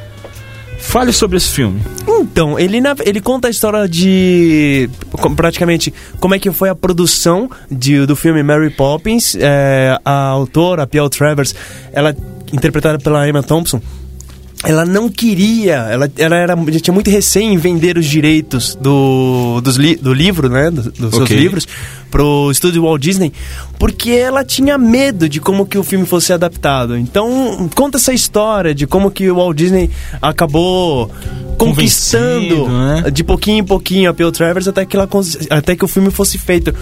[0.81, 1.81] Fale sobre esse filme.
[2.09, 4.91] Então, ele, ele conta a história de.
[5.37, 9.37] praticamente como é que foi a produção de, do filme Mary Poppins.
[9.39, 11.55] É, a autora, a Piel Travers,
[11.93, 12.17] ela
[12.53, 13.81] interpretada pela Emma Thompson.
[14.63, 19.59] Ela não queria, ela, ela era, já tinha muito recém em vender os direitos do,
[19.63, 20.71] dos li- do livro, né?
[20.71, 21.35] do- dos seus Ok.
[21.35, 21.67] livros,
[22.11, 23.33] pro estúdio Walt Disney,
[23.79, 26.95] porque ela tinha medo de como que o filme fosse adaptado.
[26.97, 29.89] Então, conta essa história de como que o Walt Disney
[30.21, 31.11] acabou
[31.57, 33.11] conquistando né?
[33.11, 35.09] de pouquinho em pouquinho a Piel Travers até que, ela,
[35.51, 36.75] até que o filme fosse feito.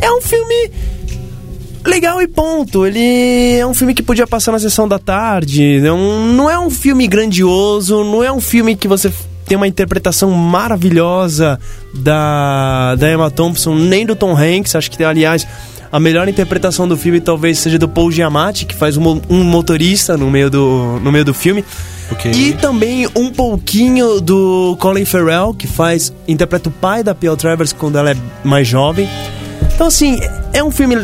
[0.00, 0.70] É um filme
[1.86, 2.86] legal e ponto.
[2.86, 5.80] Ele é um filme que podia passar na sessão da tarde.
[5.80, 9.12] Não, não é um filme grandioso, não é um filme que você
[9.46, 11.58] tem uma interpretação maravilhosa
[11.92, 14.74] da, da Emma Thompson, nem do Tom Hanks.
[14.74, 15.46] Acho que, aliás,
[15.92, 20.16] a melhor interpretação do filme talvez seja do Paul Giamatti, que faz um, um motorista
[20.16, 21.64] no meio do, no meio do filme.
[22.10, 22.32] Ok.
[22.32, 27.72] E também um pouquinho do Colin Farrell, que faz interpreta o pai da Piel Travers
[27.72, 29.08] quando ela é mais jovem.
[29.74, 30.18] Então assim,
[30.52, 30.96] é um filme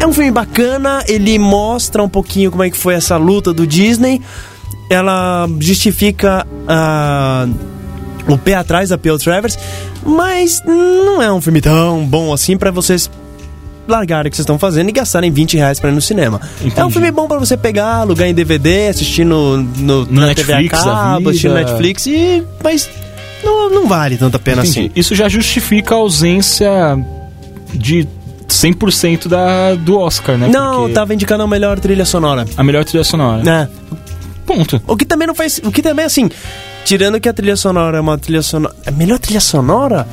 [0.00, 3.66] é um filme bacana, ele mostra um pouquinho como é que foi essa luta do
[3.66, 4.20] Disney.
[4.90, 7.46] Ela justifica ah,
[8.28, 9.58] o pé atrás da Piel Travers,
[10.04, 13.10] mas não é um filme tão bom assim pra vocês
[13.88, 16.40] largarem o que vocês estão fazendo e gastarem 20 reais pra ir no cinema.
[16.60, 16.92] É um Entendi.
[16.92, 20.56] filme bom pra você pegar, alugar em DVD, assistir no, no, No na TV a
[20.56, 21.54] Netflix cabo, assistir no.
[21.54, 22.88] Netflix, e, mas
[23.42, 24.80] não, não vale tanto a pena Entendi.
[24.80, 24.90] assim.
[24.94, 26.70] Isso já justifica a ausência
[27.74, 28.06] de
[28.62, 30.48] 100% da, do Oscar, né?
[30.48, 32.44] Não, Porque tava indicando a melhor trilha sonora.
[32.56, 33.42] A melhor trilha sonora.
[33.42, 33.68] Né?
[34.46, 34.80] Ponto.
[34.86, 35.60] O que também não faz.
[35.64, 36.30] O que também, assim,
[36.84, 38.74] tirando que a trilha sonora é uma trilha sonora.
[38.86, 40.06] A melhor trilha sonora?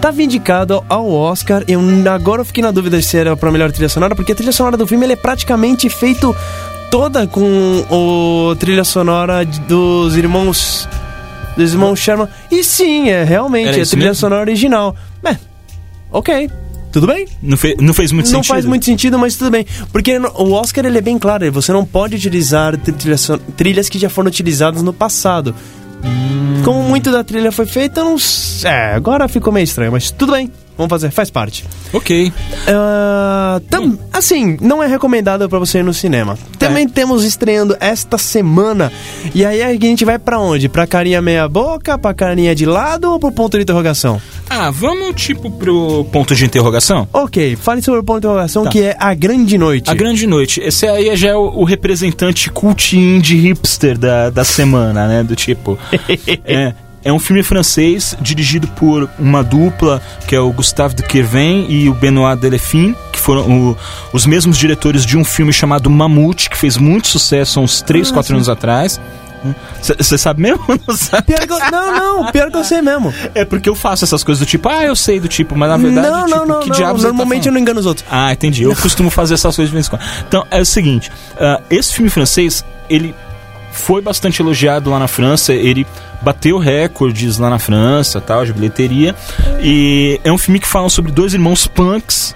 [0.00, 1.64] Tava indicado ao Oscar.
[1.66, 1.80] Eu
[2.12, 4.76] agora eu fiquei na dúvida se era pra melhor trilha sonora, porque a trilha sonora
[4.76, 6.34] do filme ele é praticamente feito
[6.90, 10.88] toda com o trilha sonora dos irmãos.
[11.56, 12.28] Dos irmãos Sherman.
[12.48, 14.14] E sim, é realmente Era a trilha mesmo?
[14.14, 14.94] sonora original.
[15.24, 15.36] É,
[16.12, 16.48] ok.
[17.00, 17.28] Tudo bem?
[17.40, 18.48] Não, fe- não fez muito não sentido.
[18.48, 19.64] faz muito sentido, mas tudo bem.
[19.92, 24.10] Porque o Oscar ele é bem claro, você não pode utilizar trilhas, trilhas que já
[24.10, 25.54] foram utilizadas no passado.
[26.04, 26.60] Hum.
[26.64, 28.68] Como muito da trilha foi feita, não sei.
[28.68, 30.50] É, agora ficou meio estranho, mas tudo bem.
[30.76, 31.64] Vamos fazer, faz parte.
[31.92, 32.32] Ok.
[32.68, 36.38] Ah, tam- assim, não é recomendado pra você ir no cinema.
[36.56, 38.92] Também temos estreando esta semana.
[39.34, 40.68] E aí a gente vai pra onde?
[40.68, 44.20] Pra carinha meia boca, pra carinha de lado ou pro ponto de interrogação?
[44.50, 47.06] Ah, vamos tipo pro ponto de interrogação?
[47.12, 48.70] Ok, fale sobre o ponto de interrogação Tá.
[48.70, 49.90] que é A Grande Noite.
[49.90, 50.60] A Grande Noite.
[50.60, 55.22] Esse aí já é o, o representante cult indie hipster da, da semana, né?
[55.22, 55.78] Do tipo.
[56.46, 56.72] é,
[57.04, 61.88] é um filme francês dirigido por uma dupla que é o Gustave de Quervain e
[61.88, 63.76] o Benoît Delefin, que foram o-
[64.12, 68.10] os mesmos diretores de um filme chamado Mamute, que fez muito sucesso há uns 3,
[68.10, 68.98] 4 anos atrás.
[69.82, 70.64] Você sabe mesmo?
[70.86, 71.34] Não sabe?
[71.34, 73.12] Eu, não, não, pior que eu sei mesmo.
[73.34, 75.76] É porque eu faço essas coisas do tipo, ah, eu sei do tipo, mas na
[75.76, 76.76] verdade, não, tipo, não, não, que não.
[76.76, 77.54] diabos tá Normalmente eu falando?
[77.54, 78.04] não engano os outros.
[78.10, 78.62] Ah, entendi.
[78.62, 80.02] Eu costumo fazer essas coisas de vez em quando.
[80.26, 83.14] Então, é o seguinte: ah, esse filme francês, ele
[83.72, 85.86] foi bastante elogiado lá na França, ele
[86.22, 89.14] bateu recordes lá na França, tal, de bilheteria.
[89.62, 92.34] E é um filme que fala sobre dois irmãos punks,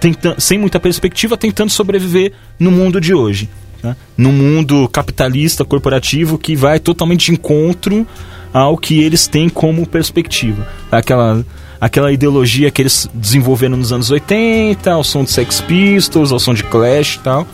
[0.00, 3.48] tenta- sem muita perspectiva, tentando sobreviver no mundo de hoje.
[3.82, 3.96] Né?
[4.16, 8.06] No mundo capitalista, corporativo, que vai totalmente de encontro
[8.52, 10.66] ao que eles têm como perspectiva.
[10.90, 11.44] Aquela,
[11.80, 16.54] aquela ideologia que eles desenvolveram nos anos 80, ao som de Sex Pistols, ao som
[16.54, 17.46] de Clash e tal.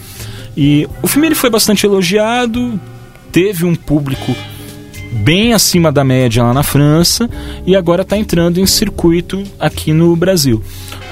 [0.57, 2.79] E o filme ele foi bastante elogiado,
[3.33, 4.35] teve um público
[5.15, 7.31] bem acima da média lá na França
[7.67, 10.63] e agora está entrando em circuito aqui no Brasil.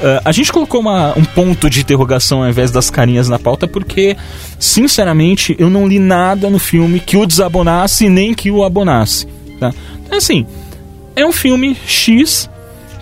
[0.02, 3.68] Ah, a gente colocou uma- um ponto de interrogação ao invés das carinhas na pauta
[3.68, 4.16] porque,
[4.58, 9.26] sinceramente, eu não li nada no filme que o desabonasse nem que o abonasse.
[9.60, 9.72] Tá?
[10.10, 10.44] Assim,
[11.14, 12.50] é um filme X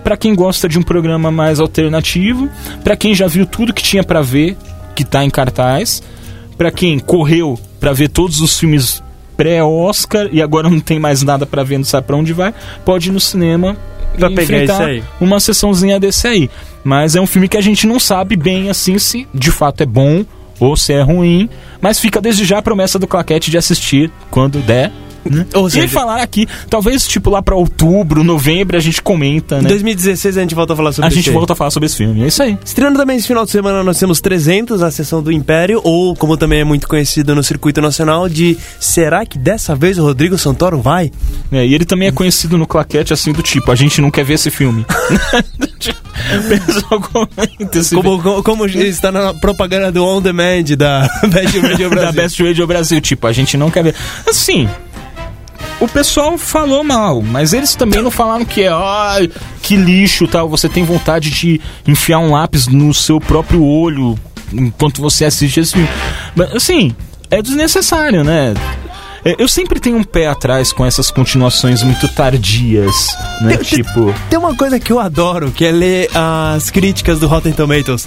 [0.05, 2.49] para quem gosta de um programa mais alternativo,
[2.83, 4.57] para quem já viu tudo que tinha para ver,
[4.95, 6.03] que tá em cartaz,
[6.57, 9.03] para quem correu para ver todos os filmes
[9.41, 12.53] pré-Oscar e agora não tem mais nada para ver, não sabe para onde vai,
[12.85, 13.75] pode ir no cinema
[14.19, 15.03] Pra e pegar aí.
[15.19, 16.51] uma sessãozinha desse aí.
[16.85, 19.87] Mas é um filme que a gente não sabe bem assim se de fato é
[19.87, 20.27] bom
[20.59, 21.49] ou se é ruim,
[21.81, 24.93] mas fica desde já a promessa do Claquete de assistir quando der.
[25.25, 25.47] Né?
[25.55, 29.63] Ou e seja- falar aqui, talvez tipo lá pra outubro, novembro a gente comenta, Em
[29.63, 29.69] né?
[29.69, 32.23] 2016 a gente volta a falar sobre A gente volta a falar sobre esse filme.
[32.23, 32.59] É isso aí.
[32.65, 36.37] Estreando também esse final de semana, nós temos 300, a sessão do Império, ou como
[36.37, 40.81] também é muito conhecido no circuito nacional, de Será que dessa vez o Rodrigo Santoro
[40.81, 41.11] vai?
[41.53, 44.25] É, e ele também é conhecido no claquete assim do tipo, a gente não quer
[44.25, 44.85] ver esse filme.
[46.31, 51.59] O pessoal comenta esse Como, como, como está na propaganda do On Demand da Best
[51.59, 52.13] Radio da Brasil.
[52.23, 53.95] Best Radio Brasil, tipo, a gente não quer ver.
[54.29, 54.69] Assim,
[55.81, 59.31] o pessoal falou mal, mas eles também não falaram que é, ai,
[59.63, 64.19] que lixo, tal, você tem vontade de enfiar um lápis no seu próprio olho
[64.53, 65.89] enquanto você assiste esse filme.
[66.37, 66.95] Mas, assim,
[67.31, 68.55] é desnecessário, né?
[69.25, 73.57] É, Eu sempre tenho um pé atrás com essas continuações muito tardias, né?
[73.57, 77.27] Tem- tem- Tipo, Tem uma coisa que eu adoro, que é ler as críticas do
[77.29, 78.07] Rotten Tomatoes.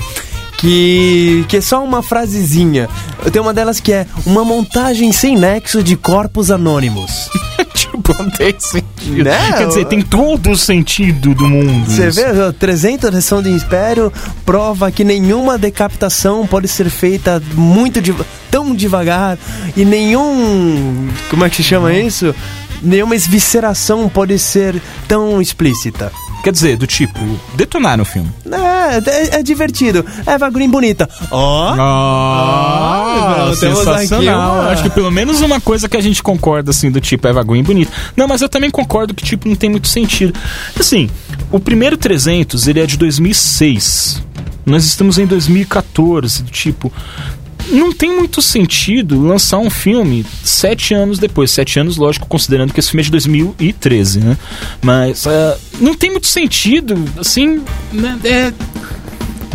[0.63, 2.87] Que, que é só uma frasezinha.
[3.25, 7.29] Eu tenho uma delas que é uma montagem sem nexo de corpos anônimos.
[7.75, 9.25] tipo, não tem sentido.
[9.25, 9.51] Né?
[9.57, 11.91] Quer dizer, tem todo o sentido do mundo.
[11.91, 12.15] Você isso.
[12.17, 14.09] vê, ó, 300 da sessão de Império
[14.45, 19.37] prova que nenhuma decapitação pode ser feita muito deva- tão devagar
[19.75, 21.09] e nenhum.
[21.29, 22.33] Como é que se chama isso?
[22.81, 26.09] Nenhuma esvisceração pode ser tão explícita.
[26.43, 27.17] Quer dizer, do tipo,
[27.55, 28.29] detonaram o filme.
[28.51, 30.05] É, é, é divertido.
[30.25, 31.09] Eva Green bonita.
[31.31, 31.73] Ó.
[31.79, 34.59] Ah, Ah, sensacional.
[34.61, 37.43] uma- Acho que pelo menos uma coisa que a gente concorda, assim, do tipo Eva
[37.43, 37.91] Green bonito.
[38.15, 40.33] Não, mas eu também concordo que, tipo, não tem muito sentido.
[40.77, 41.09] Assim,
[41.51, 44.21] o primeiro 300, ele é de 2006.
[44.65, 46.91] Nós estamos em 2014, do tipo...
[47.71, 51.49] Não tem muito sentido lançar um filme sete anos depois.
[51.51, 54.37] Sete anos, lógico, considerando que esse filme é de 2013, né?
[54.81, 57.61] Mas ah, não tem muito sentido, assim,
[57.91, 58.19] né?
[58.23, 58.53] É,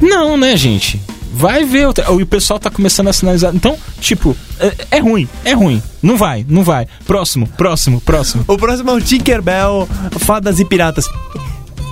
[0.01, 1.01] não, né, gente?
[1.33, 1.87] Vai ver.
[1.89, 3.55] o tra- E o pessoal tá começando a sinalizar.
[3.55, 5.83] Então, tipo, é, é ruim, é ruim.
[6.03, 6.87] Não vai, não vai.
[7.07, 8.45] Próximo, próximo, próximo.
[8.49, 9.89] O próximo é o Tinkerbell,
[10.19, 11.07] Fadas e Piratas.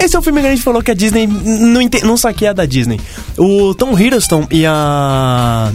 [0.01, 2.67] Esse é o filme que a gente falou que a Disney não, não saqueia da
[2.67, 3.01] Disney.
[3.39, 5.73] O Tom Hiddleston e a.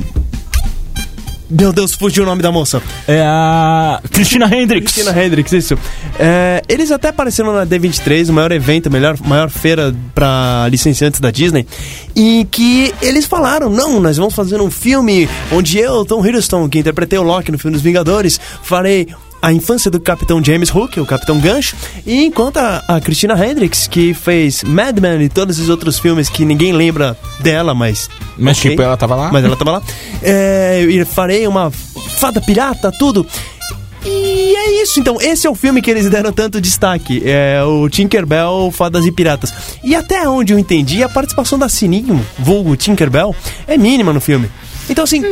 [1.52, 2.82] Meu Deus, fugiu o nome da moça.
[3.06, 4.93] É a Christina Hendricks.
[4.93, 5.78] Christina Hendricks, isso.
[6.18, 11.20] É, eles até apareceram na D23, o maior evento, a melhor, maior feira para licenciantes
[11.20, 11.68] da Disney,
[12.16, 16.80] e que eles falaram: não, nós vamos fazer um filme onde eu, Tom Hiddleston, que
[16.80, 19.08] interpretei o Loki no filme dos Vingadores, farei
[19.41, 21.75] a infância do Capitão James Hook, o Capitão Gancho,
[22.05, 26.29] e enquanto a, a Christina Hendricks, que fez Mad Men e todos os outros filmes
[26.29, 28.09] que ninguém lembra dela, mas.
[28.37, 28.71] Mas, ok.
[28.71, 29.31] tipo, ela tava lá?
[29.31, 29.81] Mas ela tava lá.
[30.21, 33.25] É, e farei uma fada pirata, tudo.
[34.03, 37.21] E é isso, então, esse é o filme que eles deram tanto destaque.
[37.23, 39.53] É o Tinkerbell, Fadas e Piratas.
[39.83, 43.35] E até onde eu entendi, a participação da Sininho, vulgo Tinkerbell,
[43.67, 44.49] é mínima no filme.
[44.91, 45.23] Então, assim,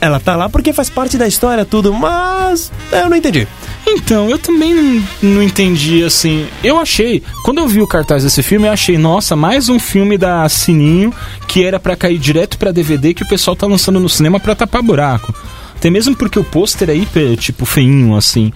[0.00, 3.46] ela tá lá porque faz parte da história, tudo, mas eu não entendi.
[3.86, 6.48] Então, eu também não, entendi, assim.
[6.64, 10.18] Eu achei, quando eu vi o cartaz desse filme, eu achei, nossa, mais um filme
[10.18, 11.14] da Sininho
[11.46, 14.56] que era pra cair direto pra DVD que o pessoal tá lançando no cinema pra
[14.56, 15.32] tapar buraco.
[15.76, 18.52] Até mesmo porque o pôster é hiper, tipo, feinho, assim.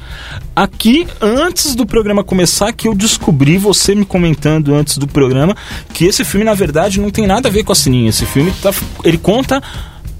[0.56, 5.56] Aqui, antes do programa começar, que eu descobri, você me comentando antes do programa,
[5.94, 8.08] que esse filme, na verdade, não tem nada a ver com a Sininho.
[8.08, 8.74] Esse filme, tá,
[9.04, 9.62] ele conta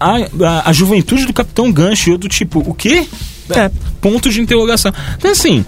[0.03, 2.11] a, a, a juventude do Capitão Gancho.
[2.11, 3.07] E eu do tipo, o quê?
[3.50, 4.92] É, ponto de interrogação.
[5.16, 5.64] Então, assim,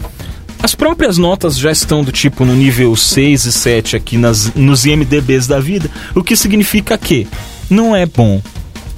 [0.63, 4.87] as próprias notas já estão do tipo no nível 6 e 7 aqui nas, nos
[4.87, 7.27] IMDBs da vida, o que significa que
[7.69, 8.41] não é bom.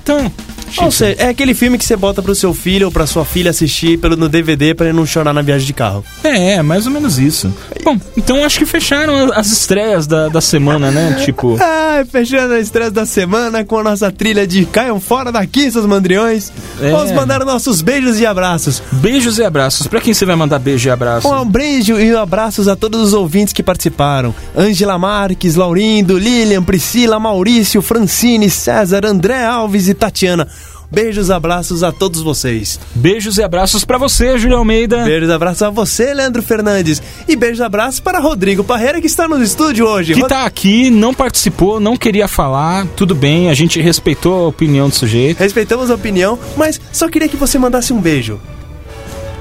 [0.03, 0.31] Então,
[0.79, 3.51] Ou seja, é aquele filme que você bota pro seu filho ou pra sua filha
[3.51, 6.05] assistir pelo, no DVD pra ele não chorar na viagem de carro.
[6.23, 7.53] É, é, mais ou menos isso.
[7.85, 11.17] Bom, então acho que fecharam as estreias da, da semana, né?
[11.25, 11.57] Tipo.
[11.61, 15.87] Ai, fechando a estresse da semana com a nossa trilha de Caiam Fora daqui, seus
[15.87, 16.53] mandriões.
[16.81, 16.91] É.
[16.91, 18.83] Vamos mandar nossos beijos e abraços.
[18.93, 19.87] Beijos e abraços.
[19.87, 21.29] Pra quem você vai mandar beijo e abraço?
[21.29, 27.19] Um beijo e abraços a todos os ouvintes que participaram: Ângela Marques, Laurindo, Lilian, Priscila,
[27.19, 30.49] Maurício, Francine, César, André Alves e Tatiana.
[30.91, 32.79] Beijos, abraços a todos vocês.
[32.95, 35.05] Beijos e abraços pra você, Júlio Almeida.
[35.05, 37.03] Beijos, abraços a você, Leandro Fernandes.
[37.27, 40.15] E beijos, abraços para Rodrigo Parreira, que está no estúdio hoje.
[40.15, 44.49] Que Rod- tá aqui, não participou, não queria falar, tudo bem, a gente respeitou a
[44.49, 45.39] opinião do sujeito.
[45.41, 48.41] Respeitamos a opinião, mas só queria que você mandasse um beijo.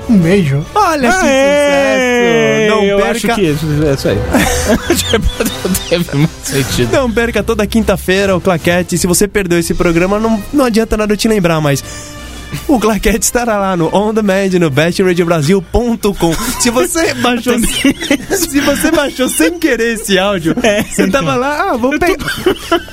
[0.09, 0.63] Um beijo.
[0.73, 2.67] Olha que Aê!
[2.67, 2.75] sucesso!
[2.75, 4.17] Não eu perca, acho que é isso aí.
[5.89, 6.91] Teve muito sentido.
[6.91, 8.97] não perca toda quinta-feira o Claquete.
[8.97, 11.83] Se você perdeu esse programa, não, não adianta nada eu te lembrar, mas
[12.67, 16.33] o Claquete estará lá no On Demand, no bestradiobrasil.com.
[16.59, 20.55] Se você baixou se você baixou sem querer esse áudio,
[20.89, 22.15] você tava lá, ah, vou pegar.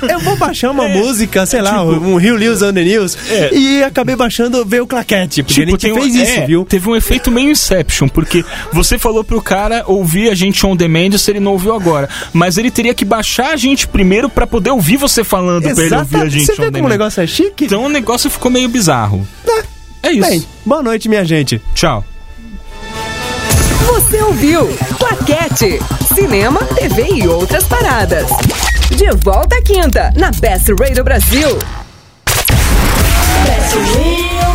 [0.09, 3.55] Eu vou baixar uma música, sei lá, um Rio News on the News, É.
[3.55, 6.65] e acabei baixando ver o Claquete, porque a gente tem um- fez isso, é, viu?
[6.65, 11.17] Teve um efeito meio Inception, porque você falou pro cara ouvir a gente on demand
[11.19, 12.09] se ele não ouviu agora.
[12.33, 15.95] Mas ele teria que baixar a gente primeiro pra poder ouvir você falando pra ele
[15.95, 17.65] ouvir a gente Você vê como o negócio é chique?
[17.65, 19.27] Então o negócio ficou meio bizarro.
[20.03, 20.29] É isso.
[20.29, 21.61] Bem, boa noite, minha gente.
[21.75, 22.05] Tchau.
[23.87, 25.79] Você ouviu Claquete.
[26.15, 28.29] Cinema, TV e outras paradas.
[28.91, 31.59] De volta à quinta, na Best Radio Brasil.
[33.47, 34.52] Best Radio.